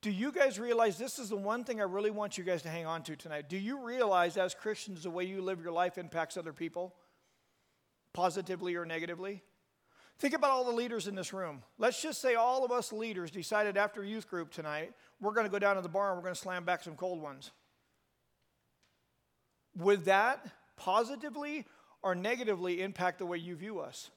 Do 0.00 0.10
you 0.10 0.32
guys 0.32 0.58
realize 0.58 0.98
this 0.98 1.18
is 1.18 1.30
the 1.30 1.36
one 1.36 1.64
thing 1.64 1.80
I 1.80 1.84
really 1.84 2.10
want 2.10 2.36
you 2.36 2.44
guys 2.44 2.62
to 2.62 2.68
hang 2.68 2.86
on 2.86 3.02
to 3.04 3.16
tonight? 3.16 3.48
Do 3.48 3.56
you 3.56 3.82
realize 3.82 4.36
as 4.36 4.54
Christians 4.54 5.02
the 5.02 5.10
way 5.10 5.24
you 5.24 5.40
live 5.40 5.62
your 5.62 5.72
life 5.72 5.96
impacts 5.96 6.36
other 6.36 6.52
people, 6.52 6.94
positively 8.12 8.76
or 8.76 8.84
negatively? 8.84 9.42
Think 10.18 10.34
about 10.34 10.50
all 10.50 10.64
the 10.64 10.72
leaders 10.72 11.08
in 11.08 11.14
this 11.14 11.32
room. 11.32 11.62
Let's 11.78 12.00
just 12.00 12.20
say 12.20 12.34
all 12.34 12.64
of 12.64 12.70
us 12.70 12.92
leaders 12.92 13.30
decided 13.30 13.76
after 13.76 14.04
youth 14.04 14.28
group 14.28 14.50
tonight, 14.50 14.92
we're 15.20 15.32
going 15.32 15.46
to 15.46 15.50
go 15.50 15.58
down 15.58 15.76
to 15.76 15.82
the 15.82 15.88
bar 15.88 16.10
and 16.10 16.18
we're 16.18 16.22
going 16.22 16.34
to 16.34 16.40
slam 16.40 16.64
back 16.64 16.82
some 16.82 16.96
cold 16.96 17.20
ones. 17.20 17.50
Would 19.76 20.04
that 20.06 20.46
positively 20.76 21.66
or 22.02 22.14
negatively 22.14 22.82
impact 22.82 23.18
the 23.18 23.26
way 23.26 23.38
you 23.38 23.56
view 23.56 23.80
us 23.80 24.10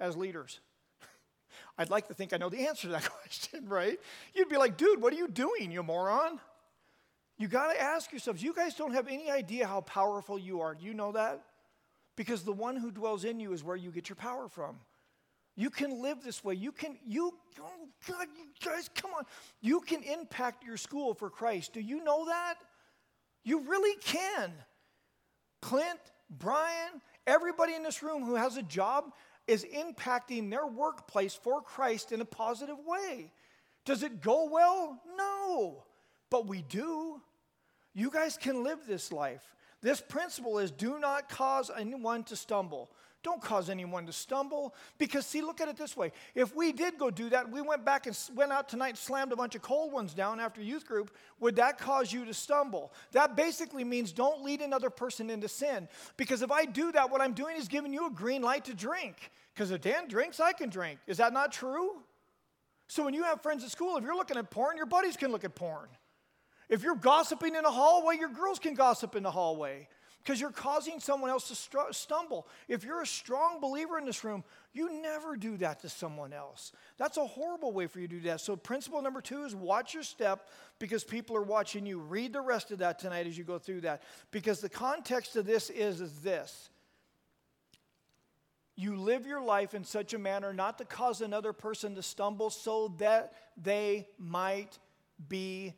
as 0.00 0.16
leaders? 0.16 0.60
I'd 1.78 1.90
like 1.90 2.08
to 2.08 2.14
think 2.14 2.32
I 2.32 2.36
know 2.36 2.48
the 2.48 2.66
answer 2.66 2.88
to 2.88 2.92
that 2.92 3.08
question, 3.22 3.68
right? 3.68 3.98
You'd 4.34 4.48
be 4.48 4.56
like, 4.56 4.76
dude, 4.76 5.00
what 5.00 5.12
are 5.12 5.16
you 5.16 5.28
doing, 5.28 5.70
you 5.70 5.82
moron? 5.82 6.40
You 7.36 7.48
got 7.48 7.72
to 7.72 7.80
ask 7.80 8.12
yourselves, 8.12 8.42
you 8.42 8.54
guys 8.54 8.74
don't 8.74 8.94
have 8.94 9.08
any 9.08 9.30
idea 9.30 9.66
how 9.66 9.80
powerful 9.80 10.38
you 10.38 10.60
are. 10.60 10.74
Do 10.74 10.84
you 10.84 10.94
know 10.94 11.12
that? 11.12 11.42
Because 12.16 12.44
the 12.44 12.52
one 12.52 12.76
who 12.76 12.92
dwells 12.92 13.24
in 13.24 13.40
you 13.40 13.52
is 13.52 13.64
where 13.64 13.76
you 13.76 13.90
get 13.90 14.08
your 14.08 14.16
power 14.16 14.48
from. 14.48 14.76
You 15.56 15.70
can 15.70 16.02
live 16.02 16.22
this 16.22 16.42
way. 16.44 16.54
You 16.54 16.72
can, 16.72 16.96
you, 17.04 17.32
oh 17.60 17.88
God, 18.08 18.26
you 18.36 18.46
guys, 18.64 18.88
come 18.94 19.12
on. 19.16 19.24
You 19.60 19.80
can 19.80 20.02
impact 20.02 20.64
your 20.64 20.76
school 20.76 21.14
for 21.14 21.30
Christ. 21.30 21.72
Do 21.72 21.80
you 21.80 22.02
know 22.02 22.26
that? 22.26 22.54
You 23.44 23.60
really 23.60 23.96
can. 24.00 24.52
Clint, 25.64 25.98
Brian, 26.28 27.00
everybody 27.26 27.72
in 27.72 27.82
this 27.82 28.02
room 28.02 28.22
who 28.22 28.34
has 28.34 28.58
a 28.58 28.62
job, 28.62 29.14
is 29.46 29.64
impacting 29.64 30.50
their 30.50 30.66
workplace 30.66 31.32
for 31.34 31.62
Christ 31.62 32.12
in 32.12 32.20
a 32.20 32.24
positive 32.26 32.76
way. 32.86 33.32
Does 33.86 34.02
it 34.02 34.20
go 34.20 34.46
well? 34.50 35.00
No, 35.16 35.84
but 36.28 36.46
we 36.46 36.60
do. 36.68 37.22
You 37.94 38.10
guys 38.10 38.36
can 38.36 38.62
live 38.62 38.80
this 38.86 39.10
life. 39.10 39.54
This 39.80 40.02
principle 40.02 40.58
is 40.58 40.70
do 40.70 40.98
not 40.98 41.30
cause 41.30 41.70
anyone 41.74 42.24
to 42.24 42.36
stumble. 42.36 42.90
Don't 43.24 43.40
cause 43.40 43.70
anyone 43.70 44.04
to 44.04 44.12
stumble. 44.12 44.74
Because, 44.98 45.24
see, 45.24 45.40
look 45.40 45.62
at 45.62 45.68
it 45.68 45.78
this 45.78 45.96
way. 45.96 46.12
If 46.34 46.54
we 46.54 46.72
did 46.72 46.98
go 46.98 47.10
do 47.10 47.30
that, 47.30 47.50
we 47.50 47.62
went 47.62 47.82
back 47.82 48.06
and 48.06 48.16
went 48.34 48.52
out 48.52 48.68
tonight 48.68 48.90
and 48.90 48.98
slammed 48.98 49.32
a 49.32 49.36
bunch 49.36 49.54
of 49.54 49.62
cold 49.62 49.92
ones 49.92 50.12
down 50.12 50.38
after 50.38 50.60
youth 50.60 50.86
group, 50.86 51.10
would 51.40 51.56
that 51.56 51.78
cause 51.78 52.12
you 52.12 52.26
to 52.26 52.34
stumble? 52.34 52.92
That 53.12 53.34
basically 53.34 53.82
means 53.82 54.12
don't 54.12 54.44
lead 54.44 54.60
another 54.60 54.90
person 54.90 55.30
into 55.30 55.48
sin. 55.48 55.88
Because 56.18 56.42
if 56.42 56.52
I 56.52 56.66
do 56.66 56.92
that, 56.92 57.10
what 57.10 57.22
I'm 57.22 57.32
doing 57.32 57.56
is 57.56 57.66
giving 57.66 57.94
you 57.94 58.06
a 58.06 58.10
green 58.10 58.42
light 58.42 58.66
to 58.66 58.74
drink. 58.74 59.30
Because 59.54 59.70
if 59.70 59.80
Dan 59.80 60.06
drinks, 60.06 60.38
I 60.38 60.52
can 60.52 60.68
drink. 60.68 60.98
Is 61.06 61.16
that 61.16 61.32
not 61.32 61.50
true? 61.50 62.02
So 62.88 63.04
when 63.04 63.14
you 63.14 63.24
have 63.24 63.40
friends 63.40 63.64
at 63.64 63.70
school, 63.70 63.96
if 63.96 64.04
you're 64.04 64.14
looking 64.14 64.36
at 64.36 64.50
porn, 64.50 64.76
your 64.76 64.86
buddies 64.86 65.16
can 65.16 65.32
look 65.32 65.44
at 65.44 65.54
porn. 65.54 65.88
If 66.68 66.82
you're 66.82 66.94
gossiping 66.94 67.54
in 67.54 67.64
a 67.64 67.70
hallway, 67.70 68.16
your 68.18 68.28
girls 68.28 68.58
can 68.58 68.74
gossip 68.74 69.16
in 69.16 69.22
the 69.22 69.30
hallway 69.30 69.88
because 70.24 70.40
you're 70.40 70.50
causing 70.50 71.00
someone 71.00 71.30
else 71.30 71.48
to 71.48 71.92
stumble. 71.92 72.48
If 72.66 72.82
you're 72.82 73.02
a 73.02 73.06
strong 73.06 73.60
believer 73.60 73.98
in 73.98 74.06
this 74.06 74.24
room, 74.24 74.42
you 74.72 75.02
never 75.02 75.36
do 75.36 75.58
that 75.58 75.80
to 75.80 75.88
someone 75.90 76.32
else. 76.32 76.72
That's 76.96 77.18
a 77.18 77.26
horrible 77.26 77.72
way 77.72 77.86
for 77.86 78.00
you 78.00 78.08
to 78.08 78.14
do 78.14 78.20
that. 78.22 78.40
So, 78.40 78.56
principle 78.56 79.02
number 79.02 79.20
two 79.20 79.44
is 79.44 79.54
watch 79.54 79.92
your 79.92 80.02
step 80.02 80.48
because 80.78 81.04
people 81.04 81.36
are 81.36 81.42
watching 81.42 81.84
you. 81.84 81.98
Read 81.98 82.32
the 82.32 82.40
rest 82.40 82.70
of 82.70 82.78
that 82.78 82.98
tonight 82.98 83.26
as 83.26 83.36
you 83.36 83.44
go 83.44 83.58
through 83.58 83.82
that. 83.82 84.02
Because 84.30 84.60
the 84.60 84.70
context 84.70 85.36
of 85.36 85.44
this 85.44 85.68
is, 85.68 86.00
is 86.00 86.20
this 86.20 86.70
you 88.76 88.96
live 88.96 89.26
your 89.26 89.42
life 89.42 89.74
in 89.74 89.84
such 89.84 90.14
a 90.14 90.18
manner 90.18 90.52
not 90.52 90.78
to 90.78 90.84
cause 90.84 91.20
another 91.20 91.52
person 91.52 91.94
to 91.94 92.02
stumble 92.02 92.50
so 92.50 92.94
that 92.98 93.32
they 93.56 94.08
might 94.18 94.78
be 95.28 95.74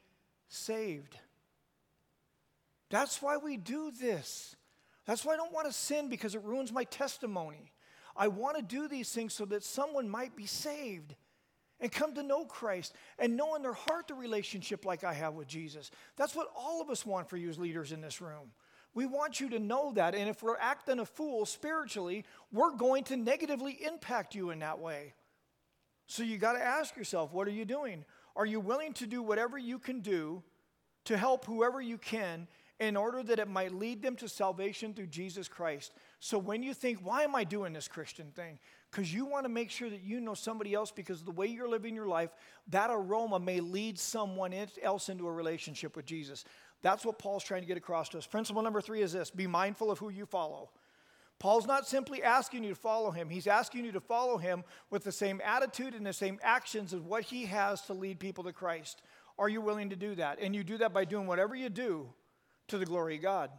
saved. 0.48 1.18
That's 2.90 3.20
why 3.20 3.36
we 3.36 3.56
do 3.56 3.90
this. 3.90 4.54
That's 5.06 5.24
why 5.24 5.34
I 5.34 5.36
don't 5.36 5.52
want 5.52 5.66
to 5.66 5.72
sin 5.72 6.08
because 6.08 6.34
it 6.34 6.42
ruins 6.42 6.72
my 6.72 6.84
testimony. 6.84 7.72
I 8.16 8.28
want 8.28 8.56
to 8.56 8.62
do 8.62 8.88
these 8.88 9.12
things 9.12 9.34
so 9.34 9.44
that 9.46 9.62
someone 9.62 10.08
might 10.08 10.36
be 10.36 10.46
saved 10.46 11.14
and 11.80 11.92
come 11.92 12.14
to 12.14 12.22
know 12.22 12.44
Christ 12.44 12.94
and 13.18 13.36
know 13.36 13.54
in 13.54 13.62
their 13.62 13.74
heart 13.74 14.08
the 14.08 14.14
relationship 14.14 14.84
like 14.84 15.04
I 15.04 15.12
have 15.12 15.34
with 15.34 15.46
Jesus. 15.46 15.90
That's 16.16 16.34
what 16.34 16.48
all 16.56 16.80
of 16.80 16.90
us 16.90 17.04
want 17.04 17.28
for 17.28 17.36
you 17.36 17.50
as 17.50 17.58
leaders 17.58 17.92
in 17.92 18.00
this 18.00 18.20
room. 18.20 18.52
We 18.94 19.04
want 19.04 19.40
you 19.40 19.50
to 19.50 19.58
know 19.58 19.92
that. 19.92 20.14
And 20.14 20.28
if 20.28 20.42
we're 20.42 20.56
acting 20.56 21.00
a 21.00 21.04
fool 21.04 21.44
spiritually, 21.44 22.24
we're 22.50 22.74
going 22.74 23.04
to 23.04 23.16
negatively 23.16 23.72
impact 23.84 24.34
you 24.34 24.50
in 24.50 24.60
that 24.60 24.78
way. 24.78 25.12
So 26.06 26.22
you 26.22 26.38
got 26.38 26.54
to 26.54 26.64
ask 26.64 26.96
yourself, 26.96 27.32
what 27.32 27.46
are 27.46 27.52
you 27.52 27.66
doing? 27.66 28.04
Are 28.34 28.46
you 28.46 28.58
willing 28.58 28.94
to 28.94 29.06
do 29.06 29.22
whatever 29.22 29.58
you 29.58 29.78
can 29.78 30.00
do 30.00 30.42
to 31.04 31.18
help 31.18 31.44
whoever 31.44 31.80
you 31.80 31.98
can 31.98 32.48
in 32.78 32.96
order 32.96 33.22
that 33.22 33.38
it 33.38 33.48
might 33.48 33.72
lead 33.72 34.02
them 34.02 34.16
to 34.16 34.28
salvation 34.28 34.92
through 34.92 35.06
Jesus 35.06 35.48
Christ. 35.48 35.92
So 36.20 36.38
when 36.38 36.62
you 36.62 36.74
think, 36.74 36.98
why 37.02 37.22
am 37.22 37.34
I 37.34 37.44
doing 37.44 37.72
this 37.72 37.88
Christian 37.88 38.30
thing? 38.32 38.58
Because 38.90 39.12
you 39.12 39.24
want 39.24 39.44
to 39.44 39.48
make 39.48 39.70
sure 39.70 39.88
that 39.88 40.02
you 40.02 40.20
know 40.20 40.34
somebody 40.34 40.74
else 40.74 40.90
because 40.90 41.22
the 41.22 41.30
way 41.30 41.46
you're 41.46 41.68
living 41.68 41.94
your 41.94 42.06
life, 42.06 42.30
that 42.68 42.90
aroma 42.90 43.38
may 43.38 43.60
lead 43.60 43.98
someone 43.98 44.54
else 44.82 45.08
into 45.08 45.26
a 45.26 45.32
relationship 45.32 45.96
with 45.96 46.04
Jesus. 46.04 46.44
That's 46.82 47.04
what 47.04 47.18
Paul's 47.18 47.44
trying 47.44 47.62
to 47.62 47.66
get 47.66 47.78
across 47.78 48.10
to 48.10 48.18
us. 48.18 48.26
Principle 48.26 48.62
number 48.62 48.82
three 48.82 49.00
is 49.00 49.12
this 49.12 49.30
be 49.30 49.46
mindful 49.46 49.90
of 49.90 49.98
who 49.98 50.10
you 50.10 50.26
follow. 50.26 50.70
Paul's 51.38 51.66
not 51.66 51.86
simply 51.86 52.22
asking 52.22 52.64
you 52.64 52.70
to 52.70 52.76
follow 52.76 53.10
him, 53.10 53.28
he's 53.28 53.46
asking 53.46 53.84
you 53.84 53.92
to 53.92 54.00
follow 54.00 54.38
him 54.38 54.64
with 54.90 55.04
the 55.04 55.12
same 55.12 55.40
attitude 55.44 55.94
and 55.94 56.06
the 56.06 56.12
same 56.12 56.38
actions 56.42 56.94
as 56.94 57.00
what 57.00 57.24
he 57.24 57.46
has 57.46 57.82
to 57.82 57.92
lead 57.92 58.18
people 58.18 58.44
to 58.44 58.52
Christ. 58.52 59.02
Are 59.38 59.48
you 59.48 59.60
willing 59.60 59.90
to 59.90 59.96
do 59.96 60.14
that? 60.14 60.38
And 60.40 60.54
you 60.54 60.64
do 60.64 60.78
that 60.78 60.94
by 60.94 61.04
doing 61.04 61.26
whatever 61.26 61.54
you 61.54 61.68
do 61.68 62.08
to 62.68 62.78
the 62.78 62.86
glory 62.86 63.16
of 63.16 63.22
God. 63.22 63.50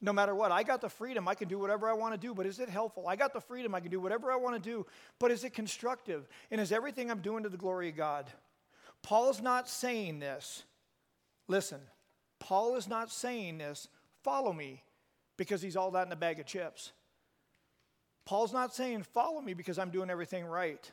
No 0.00 0.12
matter 0.12 0.34
what, 0.34 0.52
I 0.52 0.62
got 0.62 0.80
the 0.80 0.88
freedom. 0.88 1.26
I 1.26 1.34
can 1.34 1.48
do 1.48 1.58
whatever 1.58 1.88
I 1.88 1.94
want 1.94 2.14
to 2.14 2.20
do, 2.20 2.34
but 2.34 2.46
is 2.46 2.60
it 2.60 2.68
helpful? 2.68 3.08
I 3.08 3.16
got 3.16 3.32
the 3.32 3.40
freedom. 3.40 3.74
I 3.74 3.80
can 3.80 3.90
do 3.90 4.00
whatever 4.00 4.30
I 4.30 4.36
want 4.36 4.62
to 4.62 4.70
do, 4.70 4.86
but 5.18 5.30
is 5.30 5.42
it 5.42 5.54
constructive? 5.54 6.28
And 6.50 6.60
is 6.60 6.70
everything 6.70 7.10
I'm 7.10 7.20
doing 7.20 7.44
to 7.44 7.48
the 7.48 7.56
glory 7.56 7.88
of 7.88 7.96
God? 7.96 8.30
Paul's 9.02 9.40
not 9.40 9.68
saying 9.68 10.18
this. 10.18 10.64
Listen, 11.48 11.80
Paul 12.38 12.76
is 12.76 12.88
not 12.88 13.10
saying 13.10 13.58
this, 13.58 13.88
follow 14.22 14.52
me, 14.52 14.82
because 15.36 15.62
he's 15.62 15.76
all 15.76 15.92
that 15.92 16.06
in 16.06 16.12
a 16.12 16.16
bag 16.16 16.40
of 16.40 16.46
chips. 16.46 16.92
Paul's 18.26 18.52
not 18.52 18.74
saying, 18.74 19.04
follow 19.04 19.40
me 19.40 19.54
because 19.54 19.78
I'm 19.78 19.90
doing 19.90 20.10
everything 20.10 20.44
right. 20.44 20.90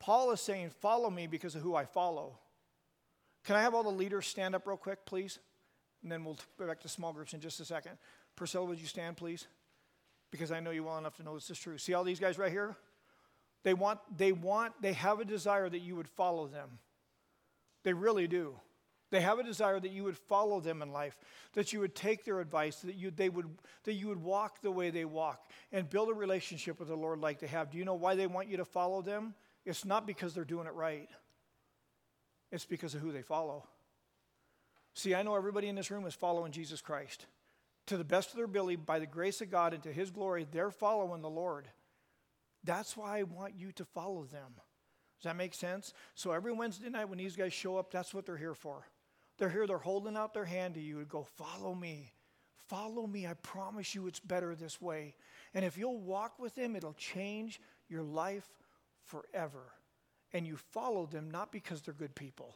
Paul 0.00 0.32
is 0.32 0.40
saying, 0.40 0.70
follow 0.80 1.08
me 1.08 1.26
because 1.26 1.54
of 1.54 1.62
who 1.62 1.76
I 1.76 1.84
follow. 1.84 2.38
Can 3.44 3.56
I 3.56 3.62
have 3.62 3.74
all 3.74 3.84
the 3.84 3.90
leaders 3.90 4.26
stand 4.26 4.54
up 4.54 4.66
real 4.66 4.76
quick, 4.76 5.06
please? 5.06 5.38
And 6.02 6.10
then 6.10 6.24
we'll 6.24 6.38
go 6.58 6.66
back 6.66 6.80
to 6.80 6.88
small 6.88 7.12
groups 7.12 7.34
in 7.34 7.40
just 7.40 7.60
a 7.60 7.64
second. 7.64 7.92
Priscilla, 8.36 8.64
would 8.66 8.80
you 8.80 8.86
stand, 8.86 9.16
please? 9.16 9.46
Because 10.30 10.52
I 10.52 10.60
know 10.60 10.70
you 10.70 10.84
well 10.84 10.98
enough 10.98 11.16
to 11.16 11.22
know 11.22 11.34
this 11.34 11.50
is 11.50 11.58
true. 11.58 11.76
See 11.78 11.94
all 11.94 12.04
these 12.04 12.20
guys 12.20 12.38
right 12.38 12.52
here? 12.52 12.76
They 13.62 13.74
want, 13.74 14.00
they 14.16 14.32
want, 14.32 14.80
they 14.80 14.94
have 14.94 15.20
a 15.20 15.24
desire 15.24 15.68
that 15.68 15.80
you 15.80 15.96
would 15.96 16.08
follow 16.08 16.46
them. 16.46 16.78
They 17.82 17.92
really 17.92 18.26
do. 18.26 18.54
They 19.10 19.20
have 19.20 19.38
a 19.38 19.42
desire 19.42 19.80
that 19.80 19.90
you 19.90 20.04
would 20.04 20.16
follow 20.16 20.60
them 20.60 20.82
in 20.82 20.92
life, 20.92 21.18
that 21.54 21.72
you 21.72 21.80
would 21.80 21.96
take 21.96 22.24
their 22.24 22.40
advice, 22.40 22.76
that 22.76 22.94
you, 22.94 23.10
they 23.10 23.28
would, 23.28 23.46
that 23.84 23.94
you 23.94 24.06
would 24.08 24.22
walk 24.22 24.62
the 24.62 24.70
way 24.70 24.90
they 24.90 25.04
walk 25.04 25.50
and 25.72 25.90
build 25.90 26.10
a 26.10 26.14
relationship 26.14 26.78
with 26.78 26.88
the 26.88 26.96
Lord 26.96 27.18
like 27.20 27.40
they 27.40 27.48
have. 27.48 27.70
Do 27.70 27.78
you 27.78 27.84
know 27.84 27.94
why 27.94 28.14
they 28.14 28.28
want 28.28 28.48
you 28.48 28.56
to 28.58 28.64
follow 28.64 29.02
them? 29.02 29.34
It's 29.66 29.84
not 29.84 30.06
because 30.06 30.32
they're 30.32 30.44
doing 30.44 30.68
it 30.68 30.74
right. 30.74 31.08
It's 32.52 32.64
because 32.64 32.94
of 32.94 33.00
who 33.00 33.10
they 33.10 33.22
follow. 33.22 33.66
See, 35.00 35.14
I 35.14 35.22
know 35.22 35.34
everybody 35.34 35.68
in 35.68 35.76
this 35.76 35.90
room 35.90 36.04
is 36.04 36.12
following 36.12 36.52
Jesus 36.52 36.82
Christ. 36.82 37.24
To 37.86 37.96
the 37.96 38.04
best 38.04 38.28
of 38.28 38.36
their 38.36 38.44
ability, 38.44 38.76
by 38.76 38.98
the 38.98 39.06
grace 39.06 39.40
of 39.40 39.50
God 39.50 39.72
and 39.72 39.82
to 39.84 39.92
His 39.92 40.10
glory, 40.10 40.46
they're 40.52 40.70
following 40.70 41.22
the 41.22 41.30
Lord. 41.30 41.68
That's 42.64 42.98
why 42.98 43.18
I 43.18 43.22
want 43.22 43.54
you 43.56 43.72
to 43.72 43.86
follow 43.86 44.24
them. 44.24 44.52
Does 45.18 45.24
that 45.24 45.36
make 45.36 45.54
sense? 45.54 45.94
So 46.14 46.32
every 46.32 46.52
Wednesday 46.52 46.90
night 46.90 47.08
when 47.08 47.16
these 47.16 47.34
guys 47.34 47.54
show 47.54 47.78
up, 47.78 47.90
that's 47.90 48.12
what 48.12 48.26
they're 48.26 48.36
here 48.36 48.52
for. 48.52 48.86
They're 49.38 49.48
here, 49.48 49.66
they're 49.66 49.78
holding 49.78 50.18
out 50.18 50.34
their 50.34 50.44
hand 50.44 50.74
to 50.74 50.80
you 50.82 50.98
and 50.98 51.08
go, 51.08 51.26
Follow 51.34 51.74
me. 51.74 52.12
Follow 52.68 53.06
me. 53.06 53.26
I 53.26 53.32
promise 53.32 53.94
you 53.94 54.06
it's 54.06 54.20
better 54.20 54.54
this 54.54 54.82
way. 54.82 55.14
And 55.54 55.64
if 55.64 55.78
you'll 55.78 55.98
walk 55.98 56.38
with 56.38 56.54
them, 56.54 56.76
it'll 56.76 56.92
change 56.92 57.58
your 57.88 58.02
life 58.02 58.50
forever. 59.06 59.72
And 60.34 60.46
you 60.46 60.58
follow 60.58 61.06
them 61.06 61.30
not 61.30 61.52
because 61.52 61.80
they're 61.80 61.94
good 61.94 62.14
people. 62.14 62.54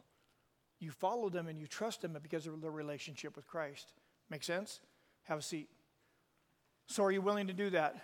You 0.79 0.91
follow 0.91 1.29
them 1.29 1.47
and 1.47 1.59
you 1.59 1.67
trust 1.67 2.01
them 2.01 2.17
because 2.21 2.47
of 2.47 2.61
their 2.61 2.71
relationship 2.71 3.35
with 3.35 3.47
Christ. 3.47 3.93
Make 4.29 4.43
sense? 4.43 4.81
Have 5.23 5.39
a 5.39 5.41
seat. 5.41 5.69
So, 6.87 7.03
are 7.03 7.11
you 7.11 7.21
willing 7.21 7.47
to 7.47 7.53
do 7.53 7.69
that? 7.71 7.95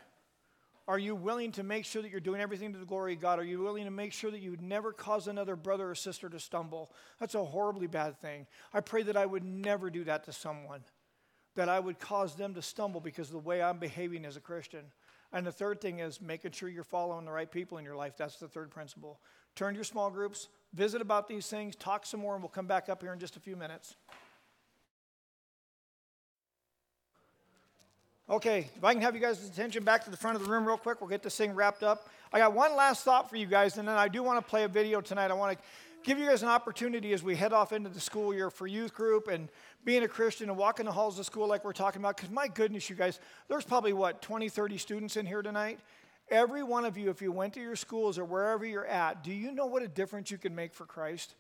Are 0.87 0.99
you 0.99 1.15
willing 1.15 1.51
to 1.53 1.63
make 1.63 1.85
sure 1.85 2.01
that 2.01 2.09
you're 2.09 2.19
doing 2.19 2.41
everything 2.41 2.73
to 2.73 2.79
the 2.79 2.85
glory 2.85 3.13
of 3.13 3.21
God? 3.21 3.39
Are 3.39 3.43
you 3.43 3.61
willing 3.61 3.85
to 3.85 3.91
make 3.91 4.13
sure 4.13 4.31
that 4.31 4.41
you 4.41 4.51
would 4.51 4.61
never 4.61 4.91
cause 4.91 5.27
another 5.27 5.55
brother 5.55 5.89
or 5.89 5.95
sister 5.95 6.27
to 6.29 6.39
stumble? 6.39 6.91
That's 7.19 7.35
a 7.35 7.45
horribly 7.45 7.87
bad 7.87 8.19
thing. 8.19 8.47
I 8.73 8.81
pray 8.81 9.03
that 9.03 9.15
I 9.15 9.25
would 9.25 9.43
never 9.43 9.89
do 9.89 10.03
that 10.05 10.23
to 10.25 10.33
someone, 10.33 10.81
that 11.55 11.69
I 11.69 11.79
would 11.79 11.99
cause 11.99 12.35
them 12.35 12.55
to 12.55 12.61
stumble 12.61 12.99
because 12.99 13.27
of 13.27 13.33
the 13.33 13.39
way 13.39 13.61
I'm 13.61 13.77
behaving 13.77 14.25
as 14.25 14.37
a 14.37 14.41
Christian. 14.41 14.85
And 15.31 15.45
the 15.45 15.51
third 15.51 15.79
thing 15.79 15.99
is 15.99 16.19
making 16.19 16.51
sure 16.51 16.67
you're 16.67 16.83
following 16.83 17.25
the 17.25 17.31
right 17.31 17.49
people 17.49 17.77
in 17.77 17.85
your 17.85 17.95
life. 17.95 18.17
That's 18.17 18.37
the 18.37 18.47
third 18.47 18.71
principle. 18.71 19.21
Turn 19.55 19.73
to 19.73 19.77
your 19.77 19.85
small 19.85 20.09
groups, 20.09 20.49
visit 20.73 21.01
about 21.01 21.27
these 21.27 21.47
things, 21.47 21.75
talk 21.75 22.05
some 22.05 22.19
more, 22.19 22.33
and 22.33 22.43
we'll 22.43 22.49
come 22.49 22.67
back 22.67 22.89
up 22.89 23.01
here 23.01 23.13
in 23.13 23.19
just 23.19 23.35
a 23.37 23.39
few 23.39 23.55
minutes. 23.55 23.95
Okay, 28.29 28.69
if 28.77 28.83
I 28.83 28.93
can 28.93 29.01
have 29.01 29.13
you 29.13 29.19
guys' 29.19 29.45
attention 29.45 29.83
back 29.83 30.05
to 30.05 30.09
the 30.09 30.15
front 30.15 30.37
of 30.37 30.43
the 30.43 30.49
room 30.49 30.65
real 30.65 30.77
quick, 30.77 31.01
we'll 31.01 31.09
get 31.09 31.21
this 31.21 31.35
thing 31.35 31.53
wrapped 31.53 31.83
up. 31.83 32.07
I 32.31 32.39
got 32.39 32.53
one 32.53 32.77
last 32.77 33.03
thought 33.03 33.29
for 33.29 33.35
you 33.35 33.45
guys, 33.45 33.77
and 33.77 33.85
then 33.85 33.97
I 33.97 34.07
do 34.07 34.23
want 34.23 34.39
to 34.39 34.49
play 34.49 34.63
a 34.63 34.69
video 34.69 35.01
tonight. 35.01 35.31
I 35.31 35.33
want 35.33 35.57
to 35.57 35.63
give 36.03 36.17
you 36.17 36.27
guys 36.27 36.41
an 36.41 36.47
opportunity 36.47 37.11
as 37.11 37.23
we 37.23 37.35
head 37.35 37.51
off 37.51 37.73
into 37.73 37.89
the 37.89 37.99
school 37.99 38.33
year 38.33 38.49
for 38.49 38.67
youth 38.67 38.93
group 38.93 39.27
and 39.27 39.49
being 39.83 40.03
a 40.03 40.07
Christian 40.07 40.49
and 40.49 40.57
walking 40.57 40.85
the 40.85 40.91
halls 40.91 41.19
of 41.19 41.25
school 41.25 41.47
like 41.47 41.65
we're 41.65 41.73
talking 41.73 42.01
about. 42.01 42.15
Because 42.15 42.31
my 42.31 42.47
goodness, 42.47 42.89
you 42.89 42.95
guys, 42.95 43.19
there's 43.49 43.65
probably 43.65 43.91
what, 43.91 44.21
20, 44.21 44.47
30 44.47 44.77
students 44.77 45.17
in 45.17 45.25
here 45.25 45.41
tonight? 45.41 45.79
Every 46.31 46.63
one 46.63 46.85
of 46.85 46.97
you, 46.97 47.09
if 47.09 47.21
you 47.21 47.31
went 47.31 47.53
to 47.53 47.61
your 47.61 47.75
schools 47.75 48.17
or 48.17 48.25
wherever 48.25 48.65
you're 48.65 48.85
at, 48.85 49.23
do 49.23 49.31
you 49.31 49.51
know 49.51 49.67
what 49.67 49.83
a 49.83 49.87
difference 49.87 50.31
you 50.31 50.37
can 50.37 50.55
make 50.55 50.73
for 50.73 50.85
Christ? 50.85 51.35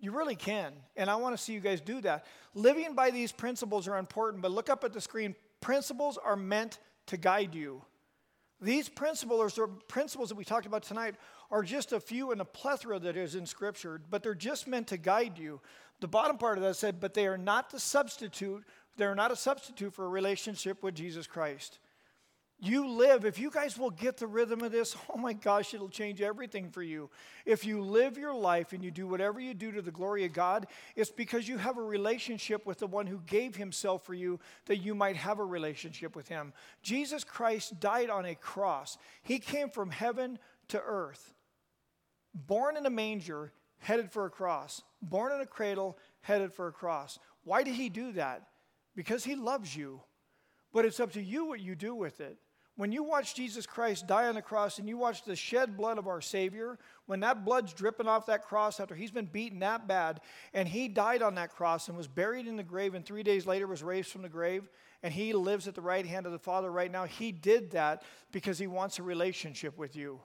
You 0.00 0.10
really 0.10 0.34
can. 0.34 0.72
And 0.96 1.08
I 1.08 1.16
want 1.16 1.36
to 1.36 1.42
see 1.42 1.52
you 1.52 1.60
guys 1.60 1.80
do 1.80 2.00
that. 2.00 2.24
Living 2.54 2.94
by 2.94 3.10
these 3.10 3.30
principles 3.30 3.86
are 3.86 3.98
important, 3.98 4.42
but 4.42 4.50
look 4.50 4.68
up 4.68 4.82
at 4.82 4.92
the 4.92 5.00
screen 5.00 5.34
Principles 5.60 6.18
are 6.18 6.36
meant 6.36 6.78
to 7.06 7.16
guide 7.16 7.54
you. 7.54 7.82
These 8.60 8.88
principles, 8.88 9.58
or 9.58 9.68
principles 9.68 10.28
that 10.28 10.36
we 10.36 10.44
talked 10.44 10.66
about 10.66 10.82
tonight, 10.82 11.16
are 11.50 11.62
just 11.62 11.92
a 11.92 12.00
few 12.00 12.32
in 12.32 12.40
a 12.40 12.44
plethora 12.44 12.98
that 12.98 13.16
is 13.16 13.34
in 13.34 13.46
Scripture, 13.46 14.00
but 14.10 14.22
they're 14.22 14.34
just 14.34 14.66
meant 14.66 14.86
to 14.88 14.96
guide 14.96 15.38
you. 15.38 15.60
The 16.00 16.08
bottom 16.08 16.38
part 16.38 16.58
of 16.58 16.64
that 16.64 16.76
said, 16.76 17.00
but 17.00 17.14
they 17.14 17.26
are 17.26 17.38
not 17.38 17.70
the 17.70 17.80
substitute. 17.80 18.64
They're 18.96 19.14
not 19.14 19.32
a 19.32 19.36
substitute 19.36 19.92
for 19.92 20.06
a 20.06 20.08
relationship 20.08 20.82
with 20.82 20.94
Jesus 20.94 21.26
Christ. 21.26 21.78
You 22.58 22.88
live, 22.88 23.26
if 23.26 23.38
you 23.38 23.50
guys 23.50 23.76
will 23.76 23.90
get 23.90 24.16
the 24.16 24.26
rhythm 24.26 24.62
of 24.62 24.72
this, 24.72 24.96
oh 25.14 25.18
my 25.18 25.34
gosh, 25.34 25.74
it'll 25.74 25.90
change 25.90 26.22
everything 26.22 26.70
for 26.70 26.82
you. 26.82 27.10
If 27.44 27.66
you 27.66 27.82
live 27.82 28.16
your 28.16 28.34
life 28.34 28.72
and 28.72 28.82
you 28.82 28.90
do 28.90 29.06
whatever 29.06 29.38
you 29.38 29.52
do 29.52 29.72
to 29.72 29.82
the 29.82 29.90
glory 29.90 30.24
of 30.24 30.32
God, 30.32 30.66
it's 30.94 31.10
because 31.10 31.46
you 31.46 31.58
have 31.58 31.76
a 31.76 31.82
relationship 31.82 32.64
with 32.64 32.78
the 32.78 32.86
one 32.86 33.06
who 33.06 33.20
gave 33.26 33.56
himself 33.56 34.04
for 34.04 34.14
you 34.14 34.40
that 34.66 34.78
you 34.78 34.94
might 34.94 35.16
have 35.16 35.38
a 35.38 35.44
relationship 35.44 36.16
with 36.16 36.28
him. 36.28 36.54
Jesus 36.82 37.24
Christ 37.24 37.78
died 37.78 38.08
on 38.08 38.24
a 38.24 38.34
cross, 38.34 38.96
he 39.22 39.38
came 39.38 39.68
from 39.68 39.90
heaven 39.90 40.38
to 40.68 40.80
earth, 40.80 41.34
born 42.34 42.76
in 42.76 42.86
a 42.86 42.90
manger, 42.90 43.52
headed 43.78 44.10
for 44.10 44.24
a 44.24 44.30
cross, 44.30 44.82
born 45.02 45.30
in 45.30 45.40
a 45.40 45.46
cradle, 45.46 45.98
headed 46.22 46.54
for 46.54 46.68
a 46.68 46.72
cross. 46.72 47.18
Why 47.44 47.62
did 47.62 47.74
he 47.74 47.90
do 47.90 48.12
that? 48.12 48.48
Because 48.96 49.24
he 49.24 49.36
loves 49.36 49.76
you. 49.76 50.00
But 50.72 50.84
it's 50.84 51.00
up 51.00 51.12
to 51.12 51.22
you 51.22 51.46
what 51.46 51.60
you 51.60 51.74
do 51.74 51.94
with 51.94 52.20
it. 52.20 52.38
When 52.76 52.92
you 52.92 53.02
watch 53.02 53.34
Jesus 53.34 53.64
Christ 53.64 54.06
die 54.06 54.28
on 54.28 54.34
the 54.34 54.42
cross 54.42 54.78
and 54.78 54.86
you 54.86 54.98
watch 54.98 55.24
the 55.24 55.34
shed 55.34 55.78
blood 55.78 55.96
of 55.96 56.06
our 56.06 56.20
Savior, 56.20 56.78
when 57.06 57.20
that 57.20 57.44
blood's 57.44 57.72
dripping 57.72 58.06
off 58.06 58.26
that 58.26 58.44
cross 58.44 58.80
after 58.80 58.94
he's 58.94 59.10
been 59.10 59.24
beaten 59.24 59.60
that 59.60 59.88
bad, 59.88 60.20
and 60.52 60.68
he 60.68 60.86
died 60.86 61.22
on 61.22 61.36
that 61.36 61.54
cross 61.54 61.88
and 61.88 61.96
was 61.96 62.06
buried 62.06 62.46
in 62.46 62.56
the 62.56 62.62
grave, 62.62 62.94
and 62.94 63.04
three 63.04 63.22
days 63.22 63.46
later 63.46 63.66
was 63.66 63.82
raised 63.82 64.10
from 64.10 64.20
the 64.20 64.28
grave, 64.28 64.68
and 65.02 65.12
he 65.14 65.32
lives 65.32 65.66
at 65.66 65.74
the 65.74 65.80
right 65.80 66.04
hand 66.04 66.26
of 66.26 66.32
the 66.32 66.38
Father 66.38 66.70
right 66.70 66.92
now, 66.92 67.04
he 67.04 67.32
did 67.32 67.70
that 67.70 68.02
because 68.30 68.58
he 68.58 68.66
wants 68.66 68.98
a 68.98 69.02
relationship 69.02 69.78
with 69.78 69.96
you. 69.96 70.20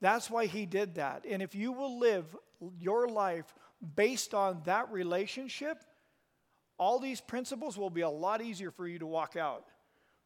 That's 0.00 0.30
why 0.30 0.46
he 0.46 0.64
did 0.64 0.94
that. 0.94 1.24
And 1.28 1.42
if 1.42 1.56
you 1.56 1.72
will 1.72 1.98
live 1.98 2.36
your 2.78 3.08
life 3.08 3.52
based 3.96 4.32
on 4.32 4.62
that 4.64 4.92
relationship, 4.92 5.82
all 6.78 7.00
these 7.00 7.20
principles 7.20 7.76
will 7.76 7.90
be 7.90 8.02
a 8.02 8.08
lot 8.08 8.40
easier 8.40 8.70
for 8.70 8.86
you 8.86 9.00
to 9.00 9.06
walk 9.06 9.34
out. 9.36 9.64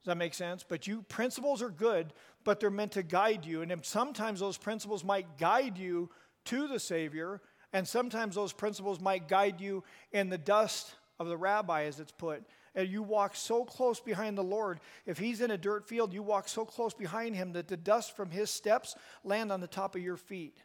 Does 0.03 0.11
that 0.11 0.19
make 0.19 0.35
sense? 0.35 0.65
But 0.67 0.87
you 0.89 1.03
principles 1.03 1.63
are 1.63 1.71
good, 1.71 2.13
but 2.43 2.59
they're 2.59 2.71
meant 2.71 2.93
to 2.93 3.05
guide 3.05 3.45
you. 3.45 3.63
And 3.63 3.85
sometimes 3.85 4.41
those 4.41 4.59
principles 4.59 5.05
might 5.05 5.39
guide 5.39 5.79
you 5.79 6.11
to 6.47 6.67
the 6.67 6.81
Savior, 6.81 7.41
and 7.73 7.87
sometimes 7.87 8.35
those 8.35 8.53
principles 8.53 9.01
might 9.01 9.29
guide 9.29 9.61
you 9.61 9.85
in 10.11 10.29
the 10.29 10.39
dust 10.39 10.97
of 11.21 11.29
the 11.29 11.37
rabbi, 11.37 11.85
as 11.85 12.01
it's 12.01 12.11
put. 12.11 12.43
And 12.75 12.89
you 12.89 13.03
walk 13.03 13.37
so 13.37 13.65
close 13.65 14.01
behind 14.01 14.37
the 14.37 14.43
Lord. 14.43 14.81
If 15.07 15.19
he's 15.19 15.41
in 15.41 15.53
a 15.53 15.59
dirt 15.59 15.87
field, 15.87 16.13
you 16.13 16.23
walk 16.23 16.49
so 16.49 16.65
close 16.65 16.95
behind 16.95 17.37
him 17.37 17.53
that 17.53 17.69
the 17.69 17.77
dust 17.77 18.17
from 18.17 18.31
his 18.31 18.51
steps 18.51 18.97
land 19.23 19.53
on 19.53 19.61
the 19.61 19.67
top 19.69 19.95
of 19.95 20.03
your 20.03 20.17
feet. 20.17 20.63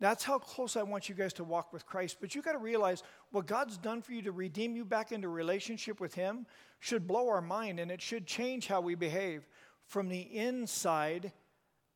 That's 0.00 0.24
how 0.24 0.38
close 0.38 0.76
I 0.76 0.82
want 0.82 1.10
you 1.10 1.14
guys 1.14 1.34
to 1.34 1.44
walk 1.44 1.72
with 1.72 1.84
Christ. 1.84 2.16
But 2.20 2.34
you 2.34 2.40
got 2.40 2.52
to 2.52 2.58
realize 2.58 3.02
what 3.30 3.46
God's 3.46 3.76
done 3.76 4.00
for 4.00 4.12
you 4.12 4.22
to 4.22 4.32
redeem 4.32 4.74
you 4.74 4.84
back 4.84 5.12
into 5.12 5.28
relationship 5.28 6.00
with 6.00 6.14
Him 6.14 6.46
should 6.80 7.06
blow 7.06 7.28
our 7.28 7.42
mind 7.42 7.78
and 7.78 7.90
it 7.90 8.00
should 8.00 8.26
change 8.26 8.66
how 8.66 8.80
we 8.80 8.94
behave 8.94 9.46
from 9.84 10.08
the 10.08 10.20
inside 10.20 11.32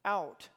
out. 0.04 0.48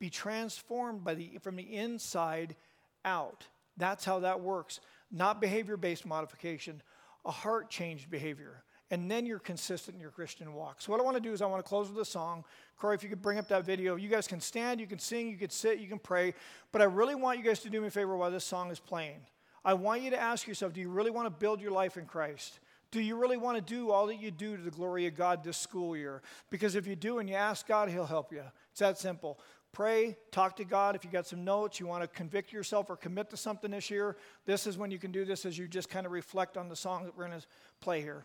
Be 0.00 0.10
transformed 0.10 1.04
by 1.04 1.14
the, 1.14 1.38
from 1.40 1.54
the 1.54 1.76
inside 1.76 2.56
out. 3.04 3.46
That's 3.76 4.04
how 4.04 4.20
that 4.20 4.40
works. 4.40 4.80
Not 5.12 5.40
behavior 5.40 5.76
based 5.76 6.04
modification, 6.04 6.82
a 7.24 7.30
heart 7.30 7.70
changed 7.70 8.10
behavior 8.10 8.64
and 8.90 9.10
then 9.10 9.26
you're 9.26 9.38
consistent 9.38 9.96
in 9.96 10.00
your 10.00 10.10
Christian 10.10 10.54
walk. 10.54 10.80
So, 10.80 10.92
what 10.92 11.00
I 11.00 11.04
want 11.04 11.16
to 11.16 11.22
do 11.22 11.32
is, 11.32 11.42
I 11.42 11.46
want 11.46 11.64
to 11.64 11.68
close 11.68 11.88
with 11.88 11.98
a 11.98 12.04
song. 12.04 12.44
Corey, 12.76 12.94
if 12.94 13.02
you 13.02 13.08
could 13.08 13.22
bring 13.22 13.38
up 13.38 13.48
that 13.48 13.64
video, 13.64 13.96
you 13.96 14.08
guys 14.08 14.26
can 14.26 14.40
stand, 14.40 14.80
you 14.80 14.86
can 14.86 14.98
sing, 14.98 15.28
you 15.28 15.36
can 15.36 15.50
sit, 15.50 15.78
you 15.78 15.88
can 15.88 15.98
pray. 15.98 16.34
But 16.72 16.82
I 16.82 16.84
really 16.84 17.14
want 17.14 17.38
you 17.38 17.44
guys 17.44 17.60
to 17.60 17.70
do 17.70 17.80
me 17.80 17.88
a 17.88 17.90
favor 17.90 18.16
while 18.16 18.30
this 18.30 18.44
song 18.44 18.70
is 18.70 18.78
playing. 18.78 19.20
I 19.64 19.74
want 19.74 20.02
you 20.02 20.10
to 20.10 20.20
ask 20.20 20.46
yourself 20.46 20.72
do 20.72 20.80
you 20.80 20.88
really 20.88 21.10
want 21.10 21.26
to 21.26 21.30
build 21.30 21.60
your 21.60 21.72
life 21.72 21.96
in 21.96 22.06
Christ? 22.06 22.60
Do 22.92 23.00
you 23.00 23.16
really 23.16 23.36
want 23.36 23.56
to 23.56 23.74
do 23.74 23.90
all 23.90 24.06
that 24.06 24.20
you 24.20 24.30
do 24.30 24.56
to 24.56 24.62
the 24.62 24.70
glory 24.70 25.06
of 25.06 25.16
God 25.16 25.42
this 25.42 25.56
school 25.56 25.96
year? 25.96 26.22
Because 26.50 26.76
if 26.76 26.86
you 26.86 26.94
do 26.94 27.18
and 27.18 27.28
you 27.28 27.34
ask 27.34 27.66
God, 27.66 27.88
He'll 27.88 28.06
help 28.06 28.32
you. 28.32 28.42
It's 28.70 28.78
that 28.78 28.96
simple. 28.96 29.40
Pray, 29.72 30.16
talk 30.30 30.56
to 30.56 30.64
God. 30.64 30.94
If 30.94 31.04
you 31.04 31.10
got 31.10 31.26
some 31.26 31.44
notes, 31.44 31.80
you 31.80 31.86
want 31.86 32.02
to 32.02 32.08
convict 32.08 32.52
yourself 32.52 32.88
or 32.88 32.96
commit 32.96 33.28
to 33.30 33.36
something 33.36 33.72
this 33.72 33.90
year, 33.90 34.16
this 34.46 34.66
is 34.66 34.78
when 34.78 34.90
you 34.90 34.98
can 34.98 35.10
do 35.10 35.24
this 35.24 35.44
as 35.44 35.58
you 35.58 35.66
just 35.68 35.90
kind 35.90 36.06
of 36.06 36.12
reflect 36.12 36.56
on 36.56 36.68
the 36.68 36.76
song 36.76 37.04
that 37.04 37.14
we're 37.16 37.26
going 37.26 37.38
to 37.38 37.46
play 37.80 38.00
here. 38.00 38.24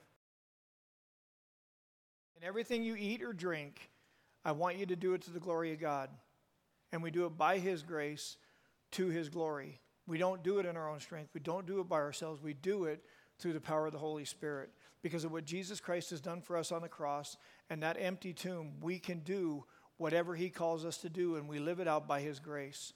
And 2.42 2.48
everything 2.48 2.82
you 2.82 2.96
eat 2.96 3.22
or 3.22 3.34
drink, 3.34 3.92
I 4.44 4.52
want 4.54 4.78
you 4.78 4.88
to 4.88 4.96
do 4.96 5.14
it 5.14 5.22
to 5.24 5.32
the 5.32 5.40
glory 5.40 5.74
of 5.74 5.80
God. 5.80 6.10
And 6.92 7.04
we 7.04 7.12
do 7.12 7.28
it 7.28 7.38
by 7.38 7.60
His 7.60 7.84
grace 7.84 8.38
to 8.94 9.10
His 9.10 9.30
glory. 9.30 9.80
We 10.08 10.18
don't 10.18 10.42
do 10.42 10.58
it 10.58 10.66
in 10.66 10.76
our 10.76 10.90
own 10.90 11.00
strength. 11.00 11.30
We 11.36 11.40
don't 11.40 11.68
do 11.68 11.82
it 11.82 11.88
by 11.88 11.98
ourselves. 11.98 12.42
We 12.42 12.56
do 12.56 12.86
it 12.86 13.06
through 13.38 13.54
the 13.54 13.62
power 13.62 13.86
of 13.86 13.94
the 13.94 14.00
Holy 14.00 14.26
Spirit. 14.26 14.72
Because 15.04 15.24
of 15.24 15.32
what 15.32 15.46
Jesus 15.46 15.80
Christ 15.80 16.10
has 16.10 16.20
done 16.20 16.42
for 16.42 16.58
us 16.58 16.72
on 16.72 16.82
the 16.82 16.90
cross 16.90 17.38
and 17.70 17.84
that 17.84 17.98
empty 18.00 18.34
tomb, 18.34 18.72
we 18.82 18.98
can 18.98 19.20
do 19.20 19.64
whatever 19.98 20.34
He 20.34 20.50
calls 20.50 20.84
us 20.84 20.98
to 20.98 21.10
do, 21.10 21.36
and 21.36 21.48
we 21.48 21.60
live 21.60 21.80
it 21.80 21.88
out 21.88 22.08
by 22.08 22.22
His 22.22 22.40
grace. 22.40 22.94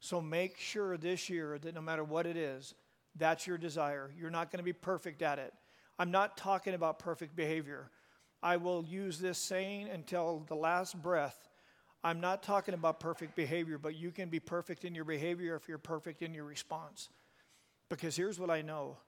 So 0.00 0.20
make 0.20 0.58
sure 0.58 0.96
this 0.96 1.30
year 1.30 1.56
that 1.60 1.72
no 1.72 1.80
matter 1.80 2.02
what 2.02 2.26
it 2.26 2.36
is, 2.36 2.74
that's 3.14 3.46
your 3.46 3.58
desire. 3.58 4.10
You're 4.18 4.30
not 4.30 4.50
going 4.50 4.58
to 4.58 4.64
be 4.64 4.72
perfect 4.72 5.22
at 5.22 5.38
it. 5.38 5.54
I'm 6.00 6.10
not 6.10 6.36
talking 6.36 6.74
about 6.74 6.98
perfect 6.98 7.36
behavior. 7.36 7.92
I 8.42 8.56
will 8.56 8.84
use 8.84 9.18
this 9.18 9.38
saying 9.38 9.88
until 9.88 10.44
the 10.46 10.54
last 10.54 11.00
breath. 11.00 11.48
I'm 12.04 12.20
not 12.20 12.42
talking 12.42 12.74
about 12.74 13.00
perfect 13.00 13.34
behavior, 13.34 13.78
but 13.78 13.96
you 13.96 14.10
can 14.10 14.28
be 14.28 14.40
perfect 14.40 14.84
in 14.84 14.94
your 14.94 15.04
behavior 15.04 15.56
if 15.56 15.68
you're 15.68 15.78
perfect 15.78 16.22
in 16.22 16.32
your 16.32 16.44
response. 16.44 17.08
Because 17.90 18.16
here's 18.16 18.38
what 18.38 18.50
I 18.50 18.62
know 18.62 18.98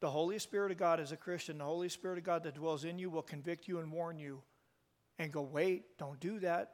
the 0.00 0.10
Holy 0.10 0.38
Spirit 0.38 0.70
of 0.70 0.78
God 0.78 1.00
as 1.00 1.10
a 1.10 1.16
Christian, 1.16 1.58
the 1.58 1.64
Holy 1.64 1.88
Spirit 1.88 2.18
of 2.18 2.24
God 2.24 2.44
that 2.44 2.54
dwells 2.54 2.84
in 2.84 3.00
you 3.00 3.10
will 3.10 3.22
convict 3.22 3.66
you 3.66 3.80
and 3.80 3.90
warn 3.90 4.18
you 4.18 4.42
and 5.18 5.32
go, 5.32 5.42
wait, 5.42 5.98
don't 5.98 6.20
do 6.20 6.38
that. 6.38 6.70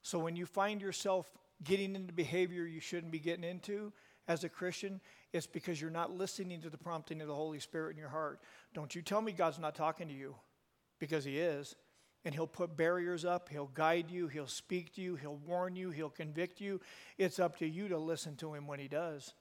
So 0.00 0.18
when 0.18 0.34
you 0.34 0.46
find 0.46 0.80
yourself 0.80 1.30
getting 1.62 1.94
into 1.94 2.12
behavior 2.12 2.64
you 2.64 2.80
shouldn't 2.80 3.12
be 3.12 3.18
getting 3.18 3.44
into 3.44 3.92
as 4.26 4.44
a 4.44 4.48
Christian, 4.48 5.00
it's 5.32 5.46
because 5.46 5.80
you're 5.80 5.90
not 5.90 6.16
listening 6.16 6.60
to 6.62 6.70
the 6.70 6.78
prompting 6.78 7.20
of 7.20 7.28
the 7.28 7.34
Holy 7.34 7.60
Spirit 7.60 7.92
in 7.92 7.98
your 7.98 8.08
heart. 8.08 8.40
Don't 8.72 8.94
you 8.94 9.02
tell 9.02 9.20
me 9.20 9.32
God's 9.32 9.58
not 9.58 9.74
talking 9.74 10.08
to 10.08 10.14
you, 10.14 10.34
because 10.98 11.24
He 11.24 11.38
is. 11.38 11.76
And 12.24 12.34
He'll 12.34 12.46
put 12.46 12.74
barriers 12.74 13.26
up, 13.26 13.50
He'll 13.50 13.66
guide 13.66 14.10
you, 14.10 14.28
He'll 14.28 14.46
speak 14.46 14.94
to 14.94 15.02
you, 15.02 15.16
He'll 15.16 15.36
warn 15.36 15.76
you, 15.76 15.90
He'll 15.90 16.08
convict 16.08 16.60
you. 16.60 16.80
It's 17.18 17.38
up 17.38 17.58
to 17.58 17.66
you 17.68 17.88
to 17.88 17.98
listen 17.98 18.36
to 18.36 18.54
Him 18.54 18.66
when 18.66 18.80
He 18.80 18.88
does. 18.88 19.34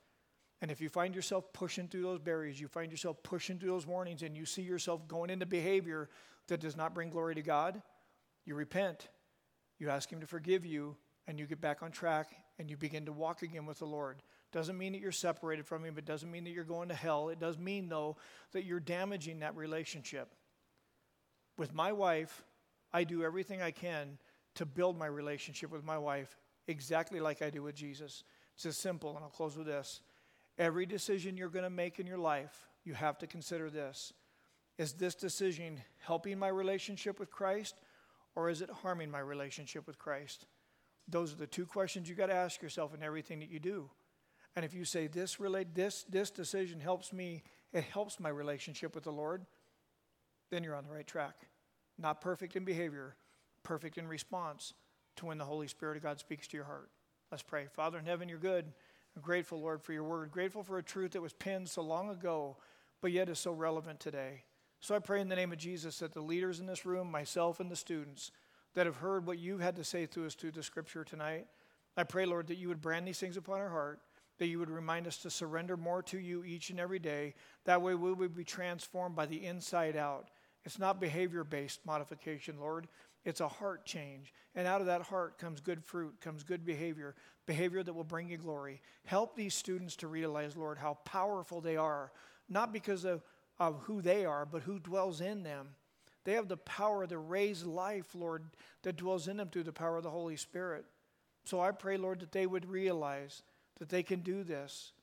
And 0.62 0.70
if 0.70 0.82
you 0.82 0.90
find 0.90 1.16
yourself 1.16 1.52
pushing 1.54 1.88
through 1.88 2.04
those 2.04 2.20
barriers, 2.20 2.60
you 2.60 2.68
find 2.68 2.92
yourself 2.92 3.24
pushing 3.24 3.58
through 3.58 3.70
those 3.70 3.88
warnings, 3.88 4.22
and 4.22 4.36
you 4.36 4.46
see 4.46 4.62
yourself 4.64 5.08
going 5.08 5.30
into 5.30 5.46
behavior 5.46 6.10
that 6.48 6.60
does 6.60 6.76
not 6.76 6.94
bring 6.94 7.10
glory 7.10 7.36
to 7.36 7.42
God, 7.42 7.82
you 8.46 8.56
repent. 8.56 9.08
You 9.80 9.90
ask 9.90 10.12
Him 10.12 10.20
to 10.20 10.28
forgive 10.28 10.66
you, 10.66 10.98
and 11.28 11.40
you 11.40 11.46
get 11.46 11.62
back 11.62 11.84
on 11.84 11.92
track, 11.92 12.36
and 12.60 12.70
you 12.70 12.76
begin 12.76 13.06
to 13.06 13.14
walk 13.14 13.44
again 13.44 13.66
with 13.66 13.80
the 13.80 13.86
Lord. 13.86 14.22
Doesn't 14.54 14.78
mean 14.78 14.94
that 14.94 15.02
you're 15.02 15.12
separated 15.12 15.66
from 15.66 15.84
Him. 15.84 15.98
It 15.98 16.06
doesn't 16.06 16.32
mean 16.32 16.46
that 16.46 16.52
you're 16.52 16.64
going 16.64 16.90
to 16.90 16.96
hell. 16.96 17.30
It 17.30 17.40
does 17.40 17.58
mean, 17.58 17.90
though, 17.90 18.16
that 18.54 18.64
you're 18.64 18.80
damaging 18.80 19.40
that 19.40 19.58
relationship. 19.58 20.30
With 21.58 21.74
my 21.74 21.92
wife, 21.92 22.46
I 22.94 23.04
do 23.04 23.24
everything 23.24 23.62
I 23.62 23.72
can 23.72 24.20
to 24.56 24.66
build 24.66 24.98
my 24.98 25.08
relationship 25.08 25.72
with 25.72 25.84
my 25.84 25.98
wife 25.98 26.38
exactly 26.68 27.20
like 27.20 27.42
I 27.42 27.50
do 27.50 27.64
with 27.64 27.76
Jesus. 27.76 28.24
It's 28.56 28.66
as 28.66 28.78
simple, 28.78 29.16
and 29.16 29.24
I'll 29.24 29.32
close 29.32 29.58
with 29.58 29.66
this. 29.66 30.02
Every 30.58 30.86
decision 30.86 31.36
you're 31.36 31.50
going 31.50 31.64
to 31.64 31.70
make 31.72 32.00
in 32.00 32.06
your 32.06 32.20
life, 32.20 32.68
you 32.84 32.94
have 32.94 33.18
to 33.20 33.28
consider 33.28 33.72
this. 33.72 34.14
Is 34.78 34.94
this 34.94 35.16
decision 35.16 35.82
helping 36.00 36.38
my 36.38 36.48
relationship 36.48 37.20
with 37.20 37.32
Christ, 37.32 37.82
or 38.36 38.50
is 38.50 38.62
it 38.62 38.70
harming 38.70 39.10
my 39.10 39.20
relationship 39.20 39.88
with 39.88 39.98
Christ? 39.98 40.46
Those 41.08 41.34
are 41.34 41.38
the 41.38 41.48
two 41.48 41.66
questions 41.66 42.08
you 42.08 42.16
got 42.16 42.28
to 42.28 42.36
ask 42.36 42.62
yourself 42.62 42.94
in 42.94 43.02
everything 43.02 43.40
that 43.40 43.50
you 43.50 43.60
do. 43.60 43.90
And 44.56 44.64
if 44.64 44.74
you 44.74 44.86
say 44.86 45.08
this 45.08 45.40
relate 45.40 45.74
this 45.74 46.06
this 46.10 46.30
decision 46.30 46.80
helps 46.80 47.12
me, 47.12 47.44
it 47.72 47.84
helps 47.84 48.20
my 48.20 48.30
relationship 48.30 48.96
with 48.96 49.04
the 49.04 49.12
Lord, 49.12 49.46
then 50.52 50.64
you're 50.64 50.76
on 50.76 50.84
the 50.84 50.92
right 50.92 51.08
track. 51.08 51.36
Not 51.98 52.22
perfect 52.22 52.56
in 52.56 52.64
behavior, 52.64 53.16
perfect 53.64 53.98
in 53.98 54.08
response 54.08 54.74
to 55.18 55.26
when 55.26 55.38
the 55.38 55.46
Holy 55.46 55.68
Spirit 55.68 55.98
of 55.98 56.04
God 56.04 56.20
speaks 56.20 56.48
to 56.48 56.58
your 56.58 56.66
heart. 56.66 56.90
Let's 57.32 57.44
pray. 57.44 57.68
Father 57.72 57.98
in 57.98 58.06
heaven, 58.06 58.30
you're 58.30 58.38
good. 58.38 58.66
I'm 59.16 59.22
grateful, 59.22 59.60
Lord, 59.60 59.82
for 59.82 59.94
your 59.94 60.04
word. 60.04 60.32
Grateful 60.32 60.64
for 60.64 60.78
a 60.78 60.84
truth 60.84 61.12
that 61.12 61.22
was 61.22 61.34
penned 61.34 61.70
so 61.70 61.82
long 61.82 62.10
ago, 62.10 62.58
but 63.02 63.12
yet 63.12 63.30
is 63.30 63.40
so 63.40 63.52
relevant 63.52 64.00
today. 64.00 64.44
So 64.80 64.96
I 64.96 65.00
pray 65.00 65.22
in 65.22 65.30
the 65.30 65.36
name 65.36 65.52
of 65.52 65.60
Jesus 65.60 66.00
that 66.00 66.14
the 66.14 66.22
leaders 66.22 66.60
in 66.60 66.66
this 66.66 66.86
room, 66.86 67.10
myself 67.10 67.60
and 67.60 67.72
the 67.72 67.76
students 67.76 68.32
that 68.74 68.86
have 68.86 68.98
heard 68.98 69.26
what 69.26 69.40
you 69.40 69.60
had 69.60 69.76
to 69.76 69.84
say 69.84 70.06
to 70.08 70.26
us 70.26 70.36
through 70.36 70.52
the 70.52 70.64
scripture 70.64 71.04
tonight, 71.04 71.48
I 71.96 72.04
pray, 72.04 72.26
Lord, 72.26 72.48
that 72.48 72.58
you 72.58 72.68
would 72.70 72.82
brand 72.82 73.08
these 73.08 73.20
things 73.20 73.38
upon 73.38 73.60
our 73.60 73.70
heart 73.70 74.00
that 74.44 74.50
you 74.50 74.60
would 74.60 74.70
remind 74.70 75.08
us 75.08 75.20
to 75.20 75.30
surrender 75.30 75.78
more 75.78 76.04
to 76.04 76.20
you 76.20 76.44
each 76.44 76.70
and 76.70 76.78
every 76.78 77.00
day. 77.00 77.34
That 77.64 77.82
way 77.82 77.96
we 77.96 78.12
would 78.12 78.36
be 78.36 78.44
transformed 78.44 79.16
by 79.16 79.26
the 79.26 79.46
inside 79.46 79.96
out. 79.96 80.32
It's 80.66 80.78
not 80.78 81.00
behavior 81.00 81.46
based 81.46 81.86
modification, 81.86 82.60
Lord. 82.60 82.90
It's 83.24 83.40
a 83.40 83.48
heart 83.48 83.86
change. 83.86 84.34
And 84.54 84.68
out 84.68 84.82
of 84.82 84.88
that 84.88 85.04
heart 85.04 85.38
comes 85.38 85.62
good 85.62 85.82
fruit, 85.82 86.20
comes 86.20 86.44
good 86.44 86.66
behavior, 86.66 87.16
behavior 87.46 87.84
that 87.84 87.94
will 87.94 88.04
bring 88.04 88.28
you 88.28 88.36
glory. 88.36 88.82
Help 89.06 89.34
these 89.34 89.56
students 89.56 89.96
to 89.96 90.10
realize, 90.10 90.58
Lord, 90.58 90.78
how 90.78 90.96
powerful 91.06 91.62
they 91.62 91.78
are, 91.78 92.12
not 92.50 92.74
because 92.74 93.06
of, 93.06 93.24
of 93.60 93.80
who 93.84 94.02
they 94.02 94.26
are, 94.26 94.46
but 94.46 94.64
who 94.64 94.78
dwells 94.78 95.22
in 95.22 95.44
them. 95.44 95.70
They 96.26 96.34
have 96.34 96.50
the 96.50 96.58
power 96.58 97.08
to 97.08 97.18
raise 97.18 97.64
life, 97.64 98.14
Lord, 98.14 98.44
that 98.82 98.98
dwells 98.98 99.30
in 99.30 99.38
them 99.38 99.48
through 99.48 99.64
the 99.64 99.72
power 99.72 99.96
of 99.96 100.04
the 100.04 100.10
Holy 100.10 100.36
Spirit. 100.36 100.84
So 101.46 101.62
I 101.62 101.72
pray, 101.72 101.96
Lord, 101.96 102.20
that 102.20 102.34
they 102.34 102.46
would 102.46 102.70
realize 102.70 103.42
that 103.80 103.90
they 103.90 104.04
can 104.04 104.22
do 104.22 104.44
this. 104.44 104.94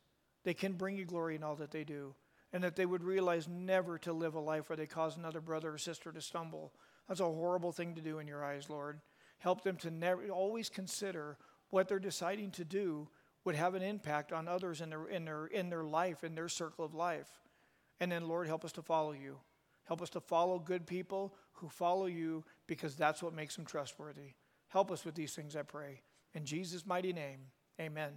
They 0.45 0.55
can 0.55 0.73
bring 0.73 0.97
you 0.97 1.05
glory 1.05 1.37
in 1.37 1.43
all 1.43 1.57
that 1.57 1.71
they 1.71 1.85
do. 1.85 2.15
And 2.53 2.65
that 2.65 2.75
they 2.75 2.87
would 2.87 3.05
realize 3.05 3.47
never 3.47 3.99
to 3.99 4.13
live 4.13 4.35
a 4.35 4.41
life 4.41 4.69
where 4.69 4.77
they 4.77 4.87
cause 4.87 5.17
another 5.17 5.41
brother 5.41 5.73
or 5.73 5.79
sister 5.79 6.11
to 6.11 6.21
stumble. 6.21 6.73
That's 7.07 7.21
a 7.21 7.25
horrible 7.25 7.73
thing 7.73 7.95
to 7.95 8.01
do 8.01 8.19
in 8.19 8.27
your 8.27 8.45
eyes, 8.45 8.69
Lord. 8.69 9.01
Help 9.39 9.63
them 9.63 9.77
to 9.79 9.91
never 9.91 10.29
always 10.31 10.69
consider 10.69 11.39
what 11.71 11.89
they're 11.89 11.99
deciding 11.99 12.51
to 12.53 12.65
do 12.65 13.09
would 13.45 13.55
have 13.55 13.75
an 13.75 13.83
impact 13.83 14.33
on 14.33 14.49
others 14.49 14.81
in 14.81 14.91
their, 14.91 15.07
in 15.07 15.25
their, 15.25 15.47
in 15.47 15.71
their 15.71 15.85
life, 15.85 16.25
in 16.25 16.35
their 16.35 16.49
circle 16.49 16.85
of 16.85 16.95
life. 16.95 17.29
And 18.01 18.11
then, 18.11 18.29
Lord, 18.29 18.47
help 18.47 18.65
us 18.65 18.73
to 18.73 18.83
follow 18.83 19.13
you. 19.13 19.39
Help 19.85 20.03
us 20.03 20.11
to 20.11 20.21
follow 20.21 20.59
good 20.59 20.87
people 20.87 21.35
who 21.55 21.69
follow 21.69 22.07
you 22.07 22.45
because 22.67 22.95
that's 22.95 23.23
what 23.23 23.35
makes 23.35 23.57
them 23.57 23.65
trustworthy. 23.65 24.35
Help 24.69 24.91
us 24.91 25.05
with 25.05 25.15
these 25.15 25.35
things, 25.35 25.57
I 25.57 25.63
pray. 25.63 26.03
In 26.35 26.45
Jesus' 26.45 26.87
mighty 26.87 27.13
name, 27.13 27.41
amen. 27.81 28.13